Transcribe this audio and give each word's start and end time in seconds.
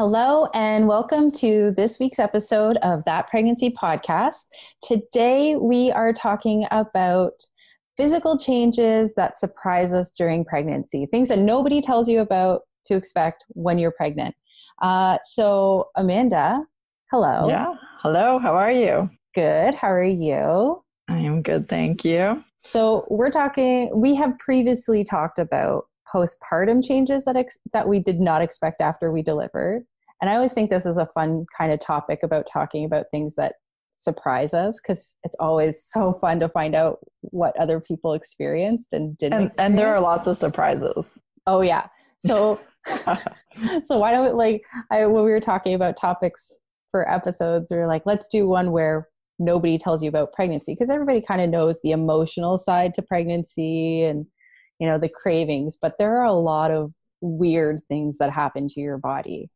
Hello, 0.00 0.48
and 0.54 0.88
welcome 0.88 1.30
to 1.30 1.74
this 1.76 2.00
week's 2.00 2.18
episode 2.18 2.78
of 2.78 3.04
That 3.04 3.28
Pregnancy 3.28 3.68
Podcast. 3.70 4.46
Today, 4.82 5.56
we 5.56 5.90
are 5.90 6.14
talking 6.14 6.64
about 6.70 7.32
physical 7.98 8.38
changes 8.38 9.12
that 9.16 9.36
surprise 9.36 9.92
us 9.92 10.10
during 10.12 10.42
pregnancy, 10.42 11.04
things 11.04 11.28
that 11.28 11.38
nobody 11.38 11.82
tells 11.82 12.08
you 12.08 12.20
about 12.20 12.62
to 12.86 12.96
expect 12.96 13.44
when 13.48 13.76
you're 13.76 13.90
pregnant. 13.90 14.34
Uh, 14.80 15.18
so, 15.22 15.90
Amanda, 15.96 16.64
hello. 17.10 17.46
Yeah, 17.46 17.74
hello, 17.98 18.38
how 18.38 18.54
are 18.54 18.72
you? 18.72 19.10
Good, 19.34 19.74
how 19.74 19.92
are 19.92 20.02
you? 20.02 20.82
I 21.10 21.18
am 21.18 21.42
good, 21.42 21.68
thank 21.68 22.06
you. 22.06 22.42
So, 22.60 23.06
we're 23.10 23.30
talking, 23.30 23.90
we 23.94 24.14
have 24.14 24.38
previously 24.38 25.04
talked 25.04 25.38
about 25.38 25.84
postpartum 26.12 26.84
changes 26.84 27.24
that 27.24 27.36
ex- 27.36 27.58
that 27.72 27.88
we 27.88 28.00
did 28.00 28.18
not 28.18 28.42
expect 28.42 28.80
after 28.80 29.12
we 29.12 29.22
delivered. 29.22 29.84
And 30.20 30.28
I 30.28 30.34
always 30.34 30.52
think 30.52 30.70
this 30.70 30.86
is 30.86 30.96
a 30.96 31.06
fun 31.06 31.46
kind 31.56 31.72
of 31.72 31.80
topic 31.80 32.20
about 32.22 32.46
talking 32.46 32.84
about 32.84 33.06
things 33.10 33.34
that 33.36 33.54
surprise 33.96 34.54
us 34.54 34.80
because 34.80 35.14
it's 35.24 35.36
always 35.38 35.82
so 35.90 36.14
fun 36.20 36.40
to 36.40 36.48
find 36.48 36.74
out 36.74 36.98
what 37.20 37.56
other 37.58 37.80
people 37.80 38.14
experienced 38.14 38.88
and 38.92 39.16
didn't. 39.18 39.40
And, 39.40 39.52
and 39.58 39.78
there 39.78 39.94
are 39.94 40.00
lots 40.00 40.26
of 40.26 40.36
surprises. 40.36 41.20
Oh 41.46 41.60
yeah. 41.60 41.86
So 42.18 42.60
so 43.84 43.98
why 43.98 44.10
don't 44.10 44.24
we 44.24 44.32
like 44.32 44.62
I 44.90 45.06
when 45.06 45.24
we 45.24 45.30
were 45.30 45.40
talking 45.40 45.74
about 45.74 45.96
topics 45.96 46.60
for 46.90 47.08
episodes, 47.10 47.70
we 47.70 47.76
were 47.76 47.86
like, 47.86 48.02
let's 48.04 48.28
do 48.28 48.48
one 48.48 48.72
where 48.72 49.08
nobody 49.38 49.78
tells 49.78 50.02
you 50.02 50.08
about 50.08 50.32
pregnancy 50.32 50.74
because 50.74 50.90
everybody 50.90 51.22
kind 51.22 51.40
of 51.40 51.48
knows 51.48 51.80
the 51.82 51.92
emotional 51.92 52.58
side 52.58 52.92
to 52.94 53.02
pregnancy 53.02 54.02
and 54.02 54.26
you 54.78 54.86
know 54.86 54.98
the 54.98 55.08
cravings, 55.08 55.76
but 55.80 55.94
there 55.98 56.16
are 56.18 56.24
a 56.24 56.32
lot 56.32 56.70
of 56.70 56.92
weird 57.20 57.80
things 57.88 58.16
that 58.18 58.30
happen 58.30 58.66
to 58.66 58.80
your 58.80 58.96
body 58.96 59.50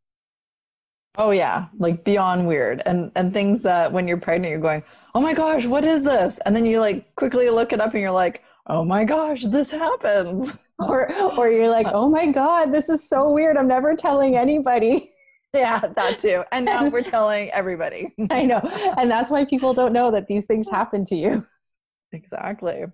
Oh 1.16 1.30
yeah, 1.30 1.66
like 1.78 2.04
beyond 2.04 2.47
weird, 2.47 2.82
and 2.86 3.12
and 3.14 3.32
things 3.32 3.62
that 3.62 3.92
when 3.92 4.08
you're 4.08 4.16
pregnant, 4.19 4.50
you're 4.50 4.60
going, 4.60 4.82
oh 5.14 5.20
my 5.20 5.32
gosh, 5.32 5.66
what 5.66 5.84
is 5.84 6.02
this? 6.02 6.38
And 6.41 6.56
then 6.56 6.66
you 6.66 6.80
like 6.80 7.14
quickly 7.14 7.48
look 7.50 7.72
it 7.72 7.80
up, 7.80 7.92
and 7.92 8.02
you're 8.02 8.10
like, 8.10 8.42
oh 8.66 8.84
my 8.84 9.04
gosh, 9.04 9.42
this 9.44 9.70
happens. 9.70 10.58
Or 10.80 11.08
or 11.38 11.48
you're 11.53 11.69
like, 11.69 11.86
oh 11.92 12.08
my 12.08 12.32
god, 12.32 12.72
this 12.72 12.88
is 12.88 13.08
so 13.08 13.30
weird. 13.30 13.56
I'm 13.56 13.69
never 13.69 13.94
telling 13.94 14.36
anybody. 14.36 15.12
Yeah, 15.54 15.78
that 15.78 16.19
too. 16.19 16.42
And 16.50 16.64
now 16.64 16.88
we're 16.92 17.00
telling 17.00 17.48
everybody. 17.53 18.12
I 18.28 18.42
know, 18.42 18.58
and 18.98 19.08
that's 19.08 19.30
why 19.30 19.44
people 19.44 19.72
don't 19.72 19.92
know 19.92 20.10
that 20.10 20.26
these 20.26 20.47
things 20.47 20.69
happen 20.69 21.04
to 21.04 21.14
you. 21.14 21.44
Exactly. 22.10 22.86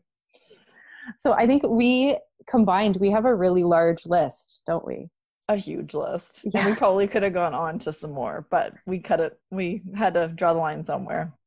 So 1.17 1.33
I 1.33 1.47
think 1.47 1.63
we 1.63 2.19
combined, 2.47 2.99
we 3.01 3.11
have 3.11 3.25
a 3.25 3.35
really 3.35 3.65
large 3.65 4.07
list, 4.07 4.63
don't 4.67 4.87
we? 4.87 5.09
A 5.51 5.57
huge 5.57 5.95
list. 5.95 6.47
Yeah. 6.51 6.61
And 6.61 6.71
we 6.71 6.77
probably 6.77 7.07
could 7.07 7.23
have 7.23 7.33
gone 7.33 7.55
on 7.55 7.79
to 7.81 7.93
some 7.93 8.13
more, 8.13 8.47
but 8.51 8.75
we 8.87 9.01
cut 9.01 9.21
it. 9.21 9.39
We 9.51 9.83
had 9.95 10.15
to 10.15 10.29
draw 10.29 10.55
the 10.55 10.61
line 10.61 10.83
somewhere. 10.83 11.33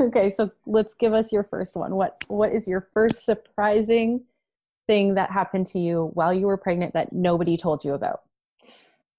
Okay, 0.00 0.30
so 0.30 0.50
let's 0.66 0.92
give 0.92 1.14
us 1.14 1.32
your 1.32 1.42
first 1.42 1.74
one. 1.74 1.94
What 1.94 2.22
what 2.28 2.52
is 2.52 2.68
your 2.68 2.88
first 2.92 3.24
surprising 3.24 4.22
thing 4.86 5.14
that 5.14 5.30
happened 5.30 5.66
to 5.68 5.78
you 5.78 6.10
while 6.12 6.34
you 6.34 6.46
were 6.46 6.58
pregnant 6.58 6.92
that 6.92 7.14
nobody 7.14 7.56
told 7.56 7.82
you 7.82 7.94
about? 7.94 8.20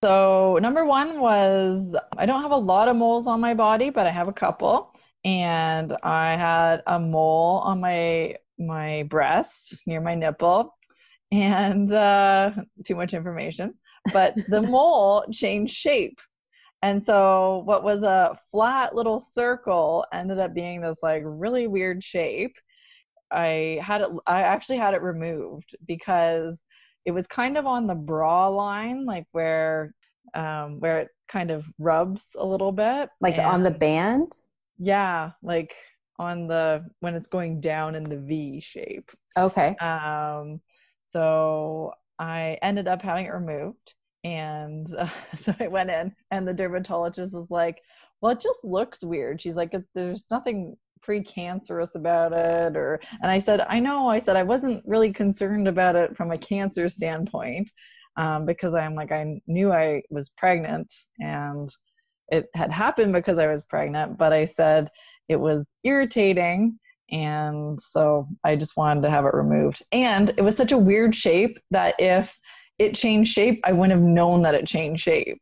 So, 0.03 0.59
number 0.61 0.85
1 0.85 1.19
was 1.19 1.95
I 2.15 2.27
don't 2.27 2.43
have 2.43 2.51
a 2.51 2.57
lot 2.57 2.87
of 2.87 2.95
moles 2.95 3.25
on 3.25 3.41
my 3.41 3.55
body, 3.55 3.89
but 3.89 4.05
I 4.05 4.11
have 4.11 4.27
a 4.27 4.33
couple. 4.33 4.93
And 5.25 5.91
I 6.03 6.37
had 6.37 6.83
a 6.85 6.99
mole 6.99 7.61
on 7.65 7.81
my 7.81 8.35
my 8.59 9.03
breast 9.09 9.81
near 9.87 9.99
my 9.99 10.13
nipple 10.13 10.75
and 11.31 11.91
uh, 11.91 12.51
too 12.85 12.95
much 12.95 13.13
information 13.13 13.73
but 14.13 14.33
the 14.47 14.61
mole 14.61 15.25
changed 15.31 15.73
shape. 15.73 16.19
And 16.81 17.01
so 17.01 17.61
what 17.65 17.83
was 17.83 18.03
a 18.03 18.37
flat 18.51 18.95
little 18.95 19.19
circle 19.19 20.05
ended 20.13 20.39
up 20.39 20.53
being 20.53 20.81
this 20.81 21.03
like 21.03 21.23
really 21.25 21.67
weird 21.67 22.03
shape. 22.03 22.55
I 23.31 23.79
had 23.81 24.01
it 24.01 24.09
I 24.25 24.41
actually 24.41 24.77
had 24.77 24.93
it 24.93 25.01
removed 25.01 25.75
because 25.85 26.63
it 27.05 27.11
was 27.11 27.27
kind 27.27 27.57
of 27.57 27.65
on 27.65 27.85
the 27.85 27.95
bra 27.95 28.47
line, 28.47 29.05
like 29.05 29.25
where 29.31 29.93
um 30.33 30.79
where 30.79 30.99
it 30.99 31.09
kind 31.27 31.51
of 31.51 31.65
rubs 31.79 32.35
a 32.39 32.45
little 32.45 32.71
bit. 32.71 33.09
Like 33.19 33.37
and, 33.37 33.45
on 33.45 33.63
the 33.63 33.71
band? 33.71 34.35
Yeah, 34.77 35.31
like 35.43 35.73
on 36.17 36.47
the 36.47 36.85
when 37.01 37.13
it's 37.13 37.27
going 37.27 37.59
down 37.59 37.95
in 37.95 38.03
the 38.03 38.19
V 38.19 38.61
shape. 38.61 39.11
Okay. 39.37 39.75
Um 39.77 40.61
so 41.03 41.93
I 42.19 42.57
ended 42.61 42.87
up 42.87 43.01
having 43.01 43.25
it 43.25 43.33
removed. 43.33 43.95
And 44.23 44.87
uh, 44.97 45.05
so 45.33 45.53
I 45.59 45.69
went 45.69 45.89
in, 45.89 46.13
and 46.31 46.47
the 46.47 46.53
dermatologist 46.53 47.33
was 47.33 47.49
like, 47.49 47.81
Well, 48.21 48.33
it 48.33 48.41
just 48.41 48.65
looks 48.65 49.03
weird. 49.03 49.41
She's 49.41 49.55
like, 49.55 49.73
There's 49.95 50.27
nothing 50.29 50.75
precancerous 51.05 51.95
about 51.95 52.33
it 52.33 52.75
or 52.75 52.99
and 53.21 53.31
i 53.31 53.37
said 53.37 53.65
i 53.69 53.79
know 53.79 54.09
i 54.09 54.19
said 54.19 54.35
i 54.35 54.43
wasn't 54.43 54.83
really 54.85 55.11
concerned 55.11 55.67
about 55.67 55.95
it 55.95 56.15
from 56.15 56.31
a 56.31 56.37
cancer 56.37 56.89
standpoint 56.89 57.71
um, 58.17 58.45
because 58.45 58.73
i'm 58.73 58.95
like 58.95 59.11
i 59.11 59.39
knew 59.47 59.71
i 59.71 60.01
was 60.09 60.29
pregnant 60.31 60.91
and 61.19 61.69
it 62.31 62.47
had 62.53 62.71
happened 62.71 63.13
because 63.13 63.37
i 63.37 63.47
was 63.47 63.65
pregnant 63.65 64.17
but 64.17 64.33
i 64.33 64.43
said 64.43 64.89
it 65.29 65.39
was 65.39 65.73
irritating 65.83 66.77
and 67.11 67.79
so 67.79 68.27
I 68.43 68.55
just 68.55 68.77
wanted 68.77 69.01
to 69.01 69.09
have 69.09 69.25
it 69.25 69.33
removed. 69.33 69.83
And 69.91 70.29
it 70.29 70.41
was 70.41 70.55
such 70.55 70.71
a 70.71 70.77
weird 70.77 71.15
shape 71.15 71.59
that 71.71 71.95
if 71.99 72.39
it 72.77 72.95
changed 72.95 73.33
shape, 73.33 73.59
I 73.63 73.71
wouldn't 73.71 73.99
have 73.99 74.07
known 74.07 74.41
that 74.43 74.55
it 74.55 74.67
changed 74.67 75.01
shape. 75.01 75.41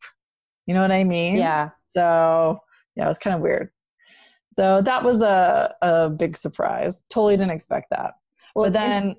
You 0.65 0.73
know 0.73 0.81
what 0.81 0.91
I 0.91 1.03
mean? 1.03 1.37
Yeah. 1.37 1.69
So 1.89 2.59
yeah, 2.95 3.05
it 3.05 3.07
was 3.07 3.19
kind 3.19 3.35
of 3.35 3.41
weird. 3.41 3.69
So 4.53 4.81
that 4.81 5.03
was 5.03 5.21
a, 5.21 5.75
a 5.81 6.09
big 6.09 6.35
surprise. 6.35 7.05
Totally 7.09 7.37
didn't 7.37 7.51
expect 7.51 7.91
that. 7.91 8.15
Well, 8.55 8.65
but 8.65 8.73
then 8.73 9.15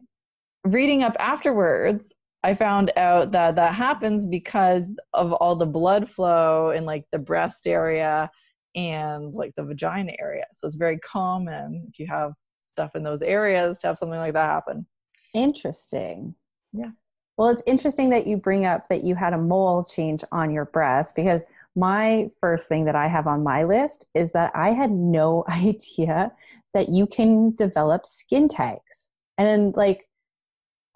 reading 0.65 1.05
up 1.05 1.17
afterwards, 1.21 2.15
I 2.43 2.55
found 2.55 2.91
out 2.97 3.33
that 3.33 3.57
that 3.57 3.75
happens 3.75 4.27
because 4.27 4.97
of 5.15 5.33
all 5.33 5.55
the 5.55 5.67
blood 5.67 6.09
flow 6.09 6.71
in 6.71 6.85
like 6.85 7.05
the 7.13 7.19
breast 7.19 7.67
area 7.67 8.31
and 8.75 9.35
like 9.35 9.55
the 9.55 9.65
vagina 9.65 10.13
area. 10.21 10.45
So 10.53 10.67
it's 10.67 10.77
very 10.77 10.99
common 10.99 11.87
if 11.89 11.99
you 11.99 12.07
have 12.09 12.33
stuff 12.61 12.95
in 12.95 13.03
those 13.03 13.23
areas 13.23 13.79
to 13.79 13.89
have 13.89 13.99
something 13.99 14.19
like 14.19 14.35
that 14.35 14.47
happen. 14.47 14.87
Interesting. 15.35 16.35
Yeah. 16.73 16.91
Well, 17.37 17.51
it's 17.51 17.63
interesting 17.67 18.11
that 18.11 18.27
you 18.27 18.37
bring 18.37 18.65
up 18.65 18.89
that 18.89 19.05
you 19.05 19.15
had 19.15 19.33
a 19.33 19.39
mole 19.39 19.85
change 19.85 20.25
on 20.33 20.51
your 20.51 20.65
breast 20.65 21.15
because 21.15 21.43
my 21.77 22.29
first 22.41 22.69
thing 22.69 22.85
that 22.87 22.97
I 22.97 23.07
have 23.07 23.29
on 23.29 23.45
my 23.45 23.63
list 23.63 24.09
is 24.15 24.33
that 24.33 24.51
I 24.55 24.71
had 24.71 24.91
no 24.91 25.45
idea 25.49 26.33
that 26.75 26.89
you 26.89 27.07
can 27.07 27.53
develop 27.53 28.07
skin 28.07 28.49
tags. 28.49 29.11
And 29.37 29.75
like, 29.77 30.05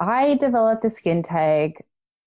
I 0.01 0.35
developed 0.35 0.85
a 0.85 0.91
skin 0.91 1.23
tag 1.23 1.77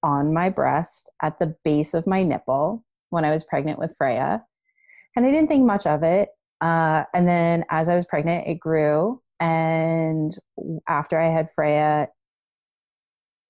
on 0.02 0.34
my 0.34 0.50
breast 0.50 1.10
at 1.22 1.40
the 1.40 1.56
base 1.66 1.94
of 1.94 2.08
my 2.08 2.22
nipple 2.22 2.86
when 3.10 3.26
I 3.26 3.32
was 3.32 3.44
pregnant 3.44 3.80
with 3.80 3.96
Freya 3.98 4.46
and 5.16 5.26
I 5.26 5.32
didn't 5.32 5.48
think 5.48 5.66
much 5.66 5.86
of 5.86 6.04
it. 6.04 6.30
Uh, 6.62 7.04
and 7.14 7.28
then 7.28 7.66
as 7.70 7.90
I 7.90 7.96
was 7.96 8.06
pregnant, 8.06 8.48
it 8.48 8.60
grew. 8.60 9.22
And 9.40 10.36
after 10.88 11.20
I 11.20 11.28
had 11.28 11.52
Freya, 11.54 12.10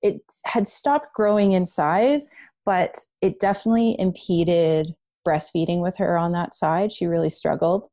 it 0.02 0.22
had 0.46 0.68
stopped 0.68 1.14
growing 1.14 1.54
in 1.54 1.66
size, 1.66 2.28
but 2.66 3.06
it 3.22 3.40
definitely 3.40 3.96
impeded 4.00 4.96
breastfeeding 5.28 5.82
with 5.82 5.98
her 5.98 6.18
on 6.18 6.32
that 6.34 6.54
side. 6.54 6.92
She 6.92 7.08
really 7.08 7.30
struggled. 7.30 7.88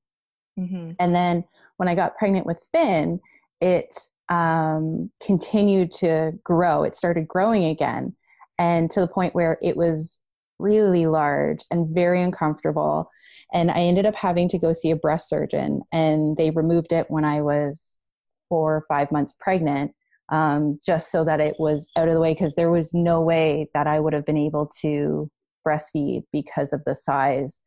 Mm-hmm. 0.59 0.93
And 1.01 1.15
then 1.15 1.45
when 1.79 1.89
I 1.89 1.95
got 1.95 2.17
pregnant 2.17 2.47
with 2.47 2.67
Finn, 2.73 3.21
it 3.61 3.95
um, 4.29 5.11
continued 5.25 5.91
to 5.93 6.33
grow. 6.45 6.83
It 6.85 6.97
started 6.97 7.29
growing 7.29 7.65
again, 7.65 8.15
and 8.59 8.91
to 8.91 9.01
the 9.01 9.09
point 9.09 9.35
where 9.35 9.59
it 9.63 9.77
was 9.77 10.23
really 10.59 11.07
large 11.07 11.65
and 11.71 11.95
very 11.95 12.23
uncomfortable. 12.23 13.11
And 13.53 13.71
I 13.71 13.81
ended 13.81 14.07
up 14.07 14.15
having 14.15 14.49
to 14.49 14.59
go 14.59 14.73
see 14.73 14.91
a 14.91 14.97
breast 14.97 15.29
surgeon, 15.29 15.83
and 15.93 16.37
they 16.37 16.51
removed 16.51 16.93
it 16.93 17.07
when 17.11 17.25
I 17.25 17.43
was 17.43 18.01
four 18.49 18.77
or 18.77 18.85
five 18.89 19.11
months 19.13 19.35
pregnant, 19.41 19.93
um, 20.31 20.79
just 20.85 21.11
so 21.11 21.25
that 21.25 21.41
it 21.41 21.57
was 21.59 21.89
out 21.97 22.09
of 22.09 22.15
the 22.15 22.21
way, 22.21 22.33
because 22.33 22.55
there 22.55 22.71
was 22.71 22.95
no 22.95 23.21
way 23.21 23.69
that 23.75 23.87
I 23.87 24.01
would 24.01 24.15
have 24.15 24.27
been 24.27 24.39
able 24.39 24.71
to 24.81 25.31
breastfeed 25.67 26.23
because 26.33 26.73
of 26.73 26.83
the 26.87 26.95
size 26.95 27.63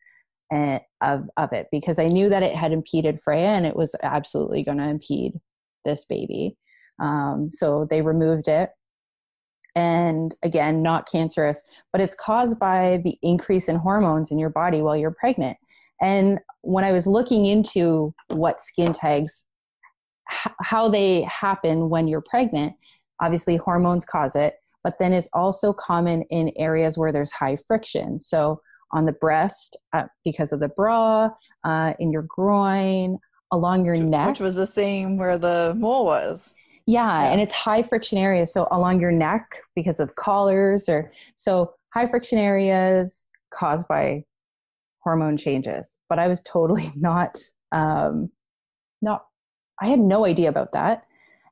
and, 0.51 0.79
eh, 0.81 0.83
of, 1.01 1.29
of 1.37 1.53
it, 1.53 1.67
because 1.71 1.99
I 1.99 2.07
knew 2.07 2.29
that 2.29 2.43
it 2.43 2.55
had 2.55 2.71
impeded 2.71 3.19
Freya 3.23 3.47
and 3.47 3.65
it 3.65 3.75
was 3.75 3.95
absolutely 4.03 4.63
going 4.63 4.77
to 4.79 4.89
impede 4.89 5.33
this 5.85 6.05
baby. 6.05 6.57
Um, 6.99 7.49
so 7.49 7.85
they 7.89 8.01
removed 8.01 8.47
it 8.47 8.69
and 9.75 10.35
again 10.43 10.81
not 10.81 11.07
cancerous 11.11 11.63
but 11.91 12.01
it's 12.01 12.15
caused 12.15 12.59
by 12.59 13.01
the 13.03 13.17
increase 13.21 13.67
in 13.67 13.75
hormones 13.75 14.31
in 14.31 14.39
your 14.39 14.49
body 14.49 14.81
while 14.81 14.95
you're 14.95 15.15
pregnant. 15.19 15.57
And 16.01 16.39
when 16.61 16.83
i 16.83 16.91
was 16.91 17.07
looking 17.07 17.45
into 17.45 18.13
what 18.27 18.61
skin 18.61 18.93
tags 18.93 19.45
how 20.27 20.89
they 20.89 21.21
happen 21.23 21.89
when 21.89 22.07
you're 22.07 22.23
pregnant 22.29 22.73
obviously 23.21 23.57
hormones 23.57 24.05
cause 24.05 24.35
it 24.35 24.55
but 24.85 24.99
then 24.99 25.13
it's 25.13 25.29
also 25.33 25.73
common 25.73 26.21
in 26.29 26.53
areas 26.57 26.95
where 26.95 27.11
there's 27.11 27.31
high 27.31 27.57
friction. 27.67 28.19
So 28.19 28.61
on 28.91 29.05
the 29.05 29.13
breast 29.13 29.75
uh, 29.93 30.03
because 30.23 30.53
of 30.53 30.59
the 30.59 30.69
bra 30.69 31.31
uh, 31.63 31.93
in 31.99 32.11
your 32.11 32.25
groin 32.29 33.17
along 33.51 33.83
your 33.83 33.95
neck 33.95 34.27
which 34.27 34.39
was 34.39 34.55
the 34.55 34.65
same 34.65 35.17
where 35.17 35.37
the 35.37 35.75
mole 35.77 36.05
was 36.05 36.55
yeah, 36.87 37.23
yeah, 37.23 37.31
and 37.31 37.41
it's 37.41 37.53
high 37.53 37.83
friction 37.83 38.17
areas. 38.17 38.53
So 38.53 38.67
along 38.71 39.01
your 39.01 39.11
neck 39.11 39.55
because 39.75 39.99
of 39.99 40.15
collars 40.15 40.87
or 40.87 41.09
so 41.35 41.73
high 41.93 42.07
friction 42.07 42.37
areas 42.37 43.27
caused 43.51 43.87
by 43.87 44.23
hormone 45.03 45.37
changes. 45.37 45.99
But 46.09 46.19
I 46.19 46.27
was 46.27 46.41
totally 46.41 46.91
not 46.95 47.37
um 47.71 48.29
not 49.01 49.25
I 49.81 49.87
had 49.87 49.99
no 49.99 50.25
idea 50.25 50.49
about 50.49 50.71
that. 50.73 51.03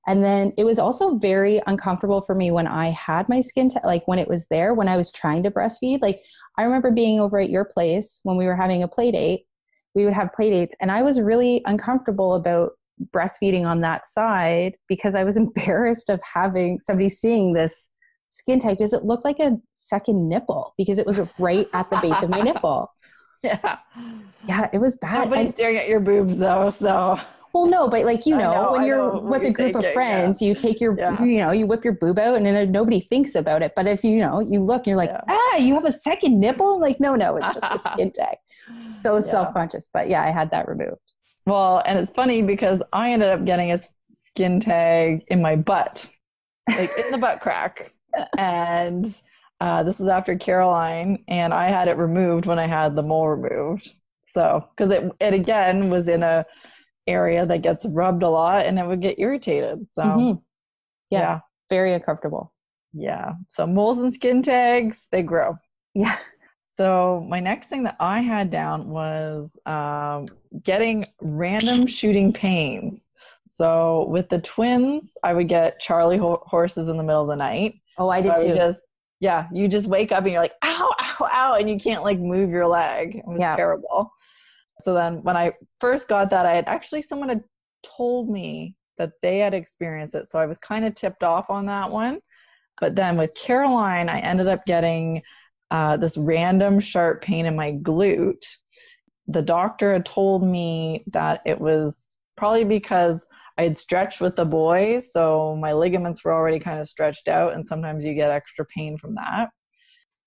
And 0.05 0.23
then 0.23 0.51
it 0.57 0.65
was 0.65 0.79
also 0.79 1.17
very 1.17 1.61
uncomfortable 1.65 2.21
for 2.21 2.35
me 2.35 2.51
when 2.51 2.67
I 2.67 2.91
had 2.91 3.29
my 3.29 3.39
skin, 3.39 3.69
t- 3.69 3.79
like 3.85 4.05
when 4.05 4.19
it 4.19 4.27
was 4.27 4.47
there, 4.47 4.73
when 4.73 4.89
I 4.89 4.97
was 4.97 5.11
trying 5.11 5.43
to 5.43 5.51
breastfeed. 5.51 6.01
Like 6.01 6.21
I 6.57 6.63
remember 6.63 6.91
being 6.91 7.21
over 7.21 7.39
at 7.39 7.49
your 7.49 7.63
place 7.63 8.19
when 8.23 8.35
we 8.35 8.45
were 8.45 8.55
having 8.55 8.83
a 8.83 8.87
play 8.87 9.11
date. 9.11 9.45
We 9.95 10.03
would 10.03 10.13
have 10.13 10.33
play 10.33 10.49
dates, 10.49 10.75
and 10.81 10.91
I 10.91 11.03
was 11.03 11.21
really 11.21 11.61
uncomfortable 11.65 12.33
about 12.33 12.71
breastfeeding 13.11 13.65
on 13.65 13.81
that 13.81 14.07
side 14.07 14.75
because 14.87 15.15
I 15.15 15.23
was 15.23 15.37
embarrassed 15.43 16.09
of 16.09 16.21
having 16.21 16.79
somebody 16.81 17.09
seeing 17.09 17.53
this 17.53 17.89
skin 18.29 18.59
type 18.59 18.77
because 18.77 18.93
it 18.93 19.03
looked 19.03 19.25
like 19.25 19.39
a 19.39 19.57
second 19.71 20.27
nipple 20.27 20.73
because 20.77 20.97
it 20.97 21.05
was 21.05 21.21
right 21.37 21.67
at 21.73 21.89
the 21.89 21.97
base 21.97 22.23
of 22.23 22.29
my 22.29 22.41
nipple. 22.41 22.91
Yeah. 23.43 23.79
Yeah, 24.45 24.69
it 24.71 24.77
was 24.77 24.95
bad. 24.95 25.25
Nobody's 25.25 25.47
and, 25.47 25.53
staring 25.53 25.75
at 25.75 25.89
your 25.89 25.99
boobs 25.99 26.37
though, 26.37 26.69
so 26.69 27.17
well, 27.53 27.67
no, 27.67 27.87
but 27.87 28.03
like 28.03 28.25
you 28.25 28.35
know, 28.35 28.51
know 28.51 28.71
when 28.71 28.85
you're 28.85 29.19
with 29.19 29.43
a 29.43 29.51
group 29.51 29.75
of 29.75 29.85
friends, 29.93 30.41
yeah. 30.41 30.47
you 30.47 30.55
take 30.55 30.81
your, 30.81 30.97
yeah. 30.97 31.23
you 31.23 31.37
know, 31.37 31.51
you 31.51 31.67
whip 31.67 31.83
your 31.83 31.93
boob 31.93 32.17
out, 32.17 32.35
and 32.35 32.45
then 32.47 32.71
nobody 32.71 33.01
thinks 33.01 33.35
about 33.35 33.61
it. 33.61 33.73
But 33.75 33.85
if 33.85 34.03
you 34.03 34.17
know, 34.17 34.39
you 34.39 34.59
look, 34.59 34.79
and 34.79 34.87
you're 34.87 34.97
like, 34.97 35.11
yeah. 35.11 35.21
ah, 35.29 35.57
you 35.57 35.75
have 35.75 35.85
a 35.85 35.91
second 35.91 36.39
nipple. 36.39 36.79
Like, 36.79 36.99
no, 36.99 37.13
no, 37.13 37.35
it's 37.35 37.53
just 37.53 37.63
a 37.63 37.77
skin 37.91 38.11
tag. 38.11 38.37
So 38.89 39.19
self 39.19 39.53
conscious, 39.53 39.87
but 39.93 40.09
yeah, 40.09 40.23
I 40.23 40.31
had 40.31 40.49
that 40.49 40.67
removed. 40.67 41.02
Well, 41.45 41.81
and 41.85 41.99
it's 41.99 42.11
funny 42.11 42.41
because 42.41 42.81
I 42.93 43.11
ended 43.11 43.29
up 43.29 43.45
getting 43.45 43.71
a 43.71 43.77
skin 44.09 44.59
tag 44.59 45.23
in 45.27 45.41
my 45.41 45.55
butt, 45.55 46.09
like 46.69 46.89
in 47.03 47.11
the 47.11 47.17
butt 47.19 47.41
crack. 47.41 47.89
And 48.37 49.07
uh, 49.59 49.81
this 49.81 49.99
is 49.99 50.07
after 50.07 50.35
Caroline, 50.37 51.23
and 51.27 51.51
I 51.51 51.67
had 51.69 51.87
it 51.87 51.97
removed 51.97 52.45
when 52.45 52.59
I 52.59 52.67
had 52.67 52.95
the 52.95 53.01
mole 53.01 53.27
removed. 53.27 53.91
So, 54.25 54.67
because 54.69 54.91
it, 54.91 55.11
it 55.19 55.33
again 55.33 55.89
was 55.89 56.07
in 56.07 56.21
a 56.21 56.45
area 57.07 57.45
that 57.45 57.63
gets 57.63 57.85
rubbed 57.87 58.21
a 58.21 58.29
lot 58.29 58.65
and 58.65 58.77
it 58.77 58.85
would 58.85 59.01
get 59.01 59.19
irritated. 59.19 59.89
So, 59.89 60.03
mm-hmm. 60.03 60.39
yeah, 61.09 61.19
yeah, 61.19 61.39
very 61.69 61.93
uncomfortable. 61.93 62.53
Yeah. 62.93 63.33
So, 63.47 63.65
moles 63.65 63.97
and 63.97 64.13
skin 64.13 64.43
tags, 64.43 65.07
they 65.11 65.23
grow. 65.23 65.57
Yeah. 65.95 66.15
So 66.75 67.23
my 67.29 67.39
next 67.39 67.67
thing 67.67 67.83
that 67.83 67.97
I 67.99 68.21
had 68.21 68.49
down 68.49 68.89
was 68.89 69.59
um, 69.67 70.25
getting 70.63 71.05
random 71.21 71.85
shooting 71.85 72.33
pains. 72.33 73.11
So 73.45 74.07
with 74.09 74.27
the 74.27 74.41
twins, 74.41 75.15
I 75.23 75.35
would 75.35 75.47
get 75.47 75.79
Charlie 75.79 76.17
ho- 76.17 76.41
horses 76.47 76.87
in 76.87 76.97
the 76.97 77.03
middle 77.03 77.21
of 77.21 77.27
the 77.27 77.35
night. 77.35 77.75
Oh, 77.99 78.09
I 78.09 78.23
did 78.23 78.35
so 78.35 78.45
I 78.45 78.47
too. 78.47 78.53
Just 78.55 78.99
yeah, 79.19 79.47
you 79.53 79.67
just 79.67 79.87
wake 79.87 80.11
up 80.11 80.23
and 80.23 80.31
you're 80.31 80.41
like, 80.41 80.55
ow, 80.63 80.95
ow, 80.99 81.29
ow, 81.31 81.53
and 81.59 81.69
you 81.69 81.77
can't 81.77 82.01
like 82.01 82.17
move 82.17 82.49
your 82.49 82.65
leg. 82.65 83.17
It 83.17 83.27
was 83.27 83.39
yeah. 83.39 83.55
terrible. 83.55 84.11
So 84.79 84.95
then 84.95 85.21
when 85.21 85.37
I 85.37 85.53
first 85.79 86.09
got 86.09 86.31
that, 86.31 86.47
I 86.47 86.55
had 86.55 86.67
actually 86.67 87.03
someone 87.03 87.29
had 87.29 87.43
told 87.83 88.31
me 88.31 88.75
that 88.97 89.11
they 89.21 89.37
had 89.37 89.53
experienced 89.53 90.15
it. 90.15 90.25
So 90.25 90.39
I 90.39 90.47
was 90.47 90.57
kind 90.57 90.85
of 90.85 90.95
tipped 90.95 91.21
off 91.21 91.51
on 91.51 91.67
that 91.67 91.91
one. 91.91 92.19
But 92.81 92.95
then 92.95 93.15
with 93.15 93.35
Caroline, 93.35 94.09
I 94.09 94.21
ended 94.21 94.47
up 94.47 94.65
getting 94.65 95.21
uh, 95.73 95.97
this 95.97 96.17
random 96.17 96.79
sharp 96.79 97.23
pain 97.23 97.47
in 97.47 97.55
my 97.55 97.71
glute. 97.71 98.45
The 99.27 99.41
doctor 99.41 99.91
had 99.91 100.05
told 100.05 100.43
me 100.43 101.03
that 101.07 101.41
it 101.47 101.59
was 101.59 102.19
probably 102.37 102.63
because 102.63 103.25
I 103.57 103.63
had 103.63 103.77
stretched 103.77 104.21
with 104.21 104.35
the 104.35 104.45
boys, 104.45 105.11
so 105.11 105.55
my 105.55 105.73
ligaments 105.73 106.23
were 106.23 106.33
already 106.33 106.59
kind 106.59 106.79
of 106.79 106.87
stretched 106.87 107.27
out, 107.27 107.53
and 107.53 107.65
sometimes 107.65 108.05
you 108.05 108.13
get 108.13 108.29
extra 108.29 108.65
pain 108.65 108.99
from 108.99 109.15
that. 109.15 109.49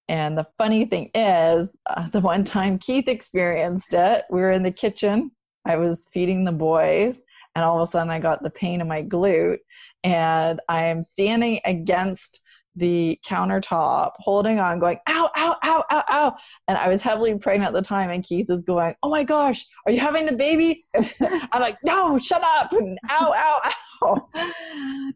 And 0.09 0.37
the 0.37 0.49
funny 0.59 0.85
thing 0.85 1.11
is, 1.15 1.77
uh, 1.87 2.09
the 2.09 2.21
one 2.21 2.43
time 2.43 2.79
Keith 2.79 3.09
experienced 3.09 3.95
it, 3.95 4.25
we 4.31 4.41
were 4.41 4.51
in 4.51 4.63
the 4.63 4.73
kitchen. 4.73 5.31
I 5.65 5.77
was 5.77 6.09
feeding 6.13 6.43
the 6.43 6.53
boys, 6.53 7.23
and 7.55 7.65
all 7.65 7.77
of 7.77 7.83
a 7.83 7.87
sudden 7.87 8.11
I 8.11 8.19
got 8.19 8.43
the 8.43 8.51
pain 8.51 8.81
in 8.81 8.89
my 8.89 9.05
glute, 9.05 9.59
and 10.03 10.61
I'm 10.69 11.05
standing 11.05 11.61
against 11.65 12.43
the 12.77 13.19
countertop, 13.27 14.13
holding 14.19 14.59
on, 14.59 14.79
going, 14.79 14.99
ow, 15.09 15.31
ow, 15.37 15.57
ow, 15.65 15.85
ow, 15.91 16.05
ow. 16.09 16.37
And 16.69 16.79
I 16.79 16.89
was 16.89 17.03
heavily 17.03 17.37
pregnant 17.39 17.69
at 17.69 17.75
the 17.75 17.83
time, 17.83 18.11
and 18.11 18.23
Keith 18.23 18.51
is 18.51 18.63
going, 18.63 18.95
oh 19.03 19.09
my 19.09 19.25
gosh, 19.25 19.65
are 19.87 19.93
you 19.93 20.01
having 20.01 20.27
the 20.27 20.37
baby? 20.37 20.85
I'm 21.53 21.61
like, 21.61 21.79
no, 21.85 22.19
shut 22.19 22.43
up. 22.59 22.73
And 22.73 22.99
ow, 23.11 23.33
ow, 23.35 23.61
ow. 23.65 24.29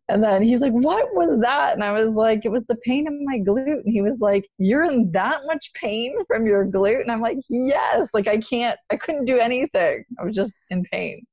And 0.09 0.25
then 0.25 0.43
he's 0.43 0.61
like, 0.61 0.73
what 0.73 1.15
was 1.15 1.39
that? 1.41 1.75
And 1.75 1.85
I 1.85 1.93
was 1.93 2.15
like, 2.15 2.45
it 2.45 2.51
was 2.51 2.67
the 2.67 2.79
pain 2.85 3.07
in 3.07 3.25
my 3.25 3.39
glute. 3.39 3.83
And 3.85 3.93
he 3.93 4.03
was 4.03 4.21
like, 4.21 4.49
you're 4.59 4.85
in 4.85 5.13
that 5.13 5.41
much 5.47 5.73
pain 5.75 6.17
from 6.27 6.47
your 6.47 6.67
glute? 6.67 7.03
And 7.03 7.11
I'm 7.11 7.21
like, 7.21 7.39
yes. 7.49 8.15
Like, 8.15 8.27
I 8.27 8.39
can't, 8.39 8.79
I 8.91 8.97
couldn't 8.97 9.27
do 9.27 9.39
anything. 9.39 10.05
I 10.19 10.25
was 10.25 10.35
just 10.35 10.59
in 10.71 10.85
pain. 10.91 11.25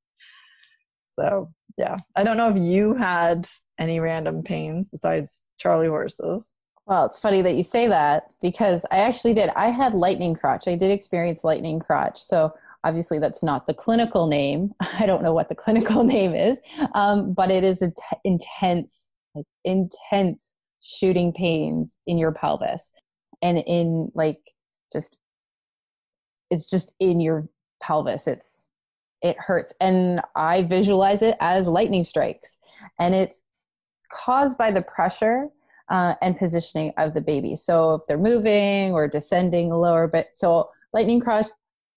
So 1.10 1.50
yeah. 1.78 1.96
I 2.16 2.24
don't 2.24 2.38
know 2.38 2.50
if 2.50 2.58
you 2.58 2.94
had 2.96 3.48
any 3.80 4.00
random 4.00 4.44
pains 4.44 4.90
besides 4.90 5.48
Charlie 5.58 5.88
horses. 5.88 6.54
Well, 6.88 7.06
it's 7.06 7.20
funny 7.20 7.42
that 7.42 7.56
you 7.56 7.64
say 7.64 7.88
that 7.88 8.32
because 8.42 8.86
I 8.92 9.00
actually 9.00 9.34
did. 9.34 9.50
I 9.56 9.68
had 9.68 9.94
lightning 9.94 10.36
crotch. 10.36 10.68
I 10.68 10.76
did 10.76 10.90
experience 10.90 11.44
lightning 11.44 11.80
crotch. 11.80 12.22
So 12.22 12.54
obviously 12.84 13.20
that's 13.20 13.44
not 13.44 13.68
the 13.68 13.74
clinical 13.74 14.28
name. 14.28 14.74
I 14.80 15.06
don't 15.06 15.22
know 15.22 15.34
what 15.34 15.50
the 15.50 15.56
clinical 15.64 16.04
name 16.04 16.34
is, 16.34 16.60
um, 16.94 17.34
but 17.34 17.52
it 17.52 17.64
is 17.64 17.84
intense, 18.24 19.12
like 19.36 19.46
intense 19.66 20.58
shooting 20.82 21.34
pains 21.34 22.00
in 22.08 22.18
your 22.18 22.32
pelvis 22.32 22.94
and 23.42 23.58
in 23.68 24.10
like 24.16 24.40
just 24.92 25.20
it's 26.50 26.70
just 26.70 26.96
in 27.00 27.20
your 27.20 27.50
pelvis. 27.82 28.28
It's 28.28 28.67
it 29.22 29.38
hurts. 29.40 29.74
And 29.80 30.22
I 30.36 30.64
visualize 30.64 31.22
it 31.22 31.36
as 31.40 31.68
lightning 31.68 32.04
strikes. 32.04 32.60
And 33.00 33.16
it's 33.16 33.42
caused 34.12 34.58
by 34.58 34.72
the 34.72 34.82
pressure 34.84 35.48
uh, 35.90 36.16
and 36.22 36.38
positioning 36.38 36.94
of 36.98 37.14
the 37.14 37.22
baby. 37.22 37.56
So 37.56 37.96
if 37.96 38.02
they're 38.08 38.18
moving 38.18 38.94
or 38.94 39.08
descending 39.08 39.70
lower, 39.70 40.08
but 40.08 40.28
so 40.34 40.70
lightning 40.94 41.20
crotch, 41.20 41.48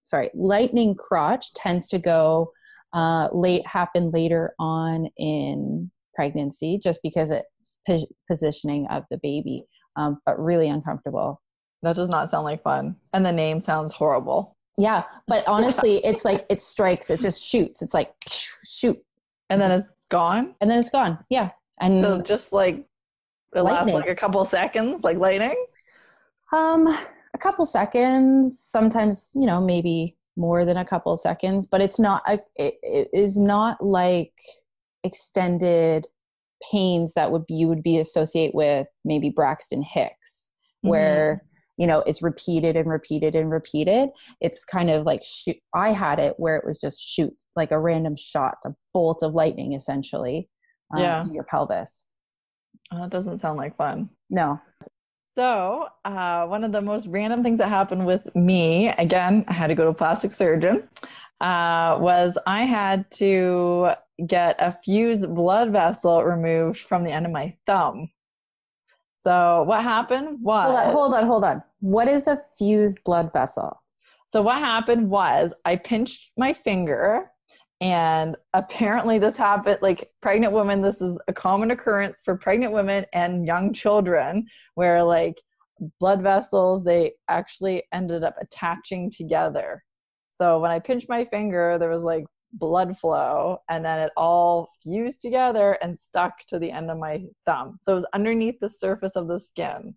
sorry, 0.03 0.31
lightning 0.35 0.95
crotch 0.95 1.53
tends 1.55 1.89
to 1.89 1.99
go 1.99 2.53
uh, 2.93 3.29
late, 3.33 3.67
happen 3.67 4.11
later 4.11 4.55
on 4.59 5.09
in 5.17 5.91
pregnancy 6.15 6.79
just 6.83 7.01
because 7.03 7.31
it's 7.31 7.81
positioning 8.29 8.87
of 8.91 9.05
the 9.11 9.19
baby, 9.23 9.65
um, 9.97 10.19
but 10.27 10.39
really 10.39 10.69
uncomfortable. 10.69 11.41
That 11.83 11.97
does 11.97 12.09
not 12.09 12.29
sound 12.29 12.45
like 12.45 12.63
fun. 12.63 12.97
And 13.13 13.25
the 13.25 13.33
name 13.33 13.61
sounds 13.61 13.93
horrible. 13.93 14.57
Yeah, 14.77 15.05
but 15.27 15.47
honestly, 15.47 15.97
it's 16.05 16.25
like 16.25 16.47
it 16.49 16.63
strikes. 16.63 17.11
It 17.11 17.21
just 17.21 17.45
shoots. 17.45 17.83
It's 17.83 17.95
like 17.95 18.15
shoot, 18.29 18.99
and 19.51 19.61
then 19.61 19.71
it's 19.71 20.07
gone. 20.07 20.55
And 20.61 20.71
then 20.71 20.79
it's 20.79 20.91
gone. 20.91 21.19
Yeah, 21.29 21.51
and 21.81 22.01
so 22.01 22.23
just 22.23 22.53
like 22.53 22.77
it 22.77 23.61
lightning. 23.61 23.73
lasts 23.73 23.93
like 23.93 24.09
a 24.09 24.15
couple 24.15 24.45
seconds, 24.45 25.05
like 25.05 25.19
lightning. 25.19 25.67
Um, 26.53 26.89
a 27.35 27.39
couple 27.39 27.65
seconds, 27.65 28.59
sometimes, 28.59 29.33
you 29.35 29.47
know, 29.47 29.61
maybe 29.61 30.17
more 30.37 30.65
than 30.65 30.77
a 30.77 30.85
couple 30.85 31.17
seconds, 31.17 31.67
but 31.67 31.81
it's 31.81 31.99
not, 31.99 32.23
a, 32.27 32.41
it, 32.57 32.75
it 32.83 33.09
is 33.13 33.39
not 33.39 33.83
like 33.85 34.33
extended 35.05 36.07
pains 36.71 37.15
that 37.15 37.31
would 37.31 37.47
be, 37.47 37.55
you 37.55 37.69
would 37.69 37.83
be 37.83 37.99
associate 37.99 38.55
with 38.55 38.87
maybe 39.05 39.31
Braxton 39.31 39.83
Hicks, 39.83 40.51
where, 40.81 41.37
mm-hmm. 41.37 41.47
You 41.81 41.87
know, 41.87 42.01
it's 42.01 42.21
repeated 42.21 42.77
and 42.77 42.91
repeated 42.91 43.35
and 43.35 43.51
repeated. 43.51 44.11
It's 44.43 44.67
kind 44.67 44.91
of 44.91 45.07
like 45.07 45.23
shoot. 45.25 45.57
I 45.75 45.93
had 45.93 46.19
it 46.19 46.35
where 46.37 46.57
it 46.57 46.67
was 46.67 46.79
just 46.79 47.03
shoot, 47.03 47.33
like 47.57 47.71
a 47.71 47.81
random 47.81 48.17
shot, 48.19 48.59
a 48.67 48.75
bolt 48.93 49.23
of 49.23 49.33
lightning, 49.33 49.73
essentially, 49.73 50.51
um, 50.95 51.03
yeah. 51.03 51.27
your 51.33 51.45
pelvis. 51.45 52.11
Oh, 52.93 53.01
that 53.01 53.11
doesn't 53.11 53.39
sound 53.39 53.57
like 53.57 53.77
fun. 53.77 54.11
No. 54.29 54.61
So, 55.25 55.87
uh, 56.05 56.45
one 56.49 56.65
of 56.65 56.73
the 56.73 56.83
most 56.83 57.07
random 57.07 57.43
things 57.43 57.57
that 57.61 57.71
happened 57.71 58.05
with 58.05 58.29
me, 58.37 58.89
again, 58.99 59.47
I 59.49 59.55
had 59.55 59.69
to 59.69 59.75
go 59.75 59.85
to 59.85 59.91
a 59.91 59.95
plastic 59.95 60.33
surgeon, 60.33 60.87
uh, 61.41 61.97
was 61.99 62.37
I 62.47 62.65
had 62.67 63.11
to 63.13 63.93
get 64.27 64.57
a 64.59 64.71
fused 64.71 65.35
blood 65.35 65.73
vessel 65.73 66.23
removed 66.25 66.81
from 66.81 67.05
the 67.05 67.13
end 67.13 67.25
of 67.25 67.33
my 67.33 67.57
thumb. 67.65 68.11
So, 69.21 69.65
what 69.65 69.83
happened 69.83 70.43
was. 70.43 70.71
Hold 70.71 70.79
on, 70.79 70.93
hold 70.93 71.15
on, 71.15 71.27
hold 71.27 71.45
on. 71.45 71.63
What 71.81 72.09
is 72.09 72.27
a 72.27 72.43
fused 72.57 73.05
blood 73.05 73.31
vessel? 73.35 73.83
So, 74.25 74.41
what 74.41 74.59
happened 74.59 75.11
was 75.11 75.53
I 75.67 75.77
pinched 75.77 76.33
my 76.39 76.55
finger 76.55 77.31
and 77.83 78.35
apparently, 78.55 79.19
this 79.19 79.37
happened 79.37 79.79
like 79.83 80.11
pregnant 80.23 80.55
women. 80.55 80.81
This 80.81 81.03
is 81.03 81.21
a 81.29 81.35
common 81.35 81.71
occurrence 81.71 82.23
for 82.23 82.35
pregnant 82.35 82.73
women 82.73 83.05
and 83.13 83.47
young 83.47 83.75
children, 83.75 84.47
where 84.75 85.05
like 85.05 85.39
blood 85.99 86.23
vessels 86.23 86.83
they 86.83 87.13
actually 87.29 87.83
ended 87.93 88.25
up 88.25 88.37
attaching 88.41 89.11
together. 89.11 89.85
So 90.31 90.61
when 90.61 90.71
I 90.71 90.79
pinched 90.79 91.11
my 91.11 91.27
finger, 91.27 91.77
there 91.79 91.91
was 91.91 92.05
like 92.05 92.25
blood 92.53 92.97
flow, 92.97 93.59
and 93.69 93.85
then 93.85 94.01
it 94.01 94.13
all 94.17 94.69
fused 94.83 95.21
together 95.21 95.79
and 95.83 95.99
stuck 95.99 96.39
to 96.47 96.59
the 96.59 96.71
end 96.71 96.91
of 96.91 96.99
my 96.99 97.23
thumb. 97.47 97.79
So 97.81 97.93
it 97.93 97.97
was 97.97 98.09
underneath 98.13 98.59
the 98.61 98.69
surface 98.69 99.17
of 99.17 99.29
the 99.29 99.41
skin. 99.41 99.95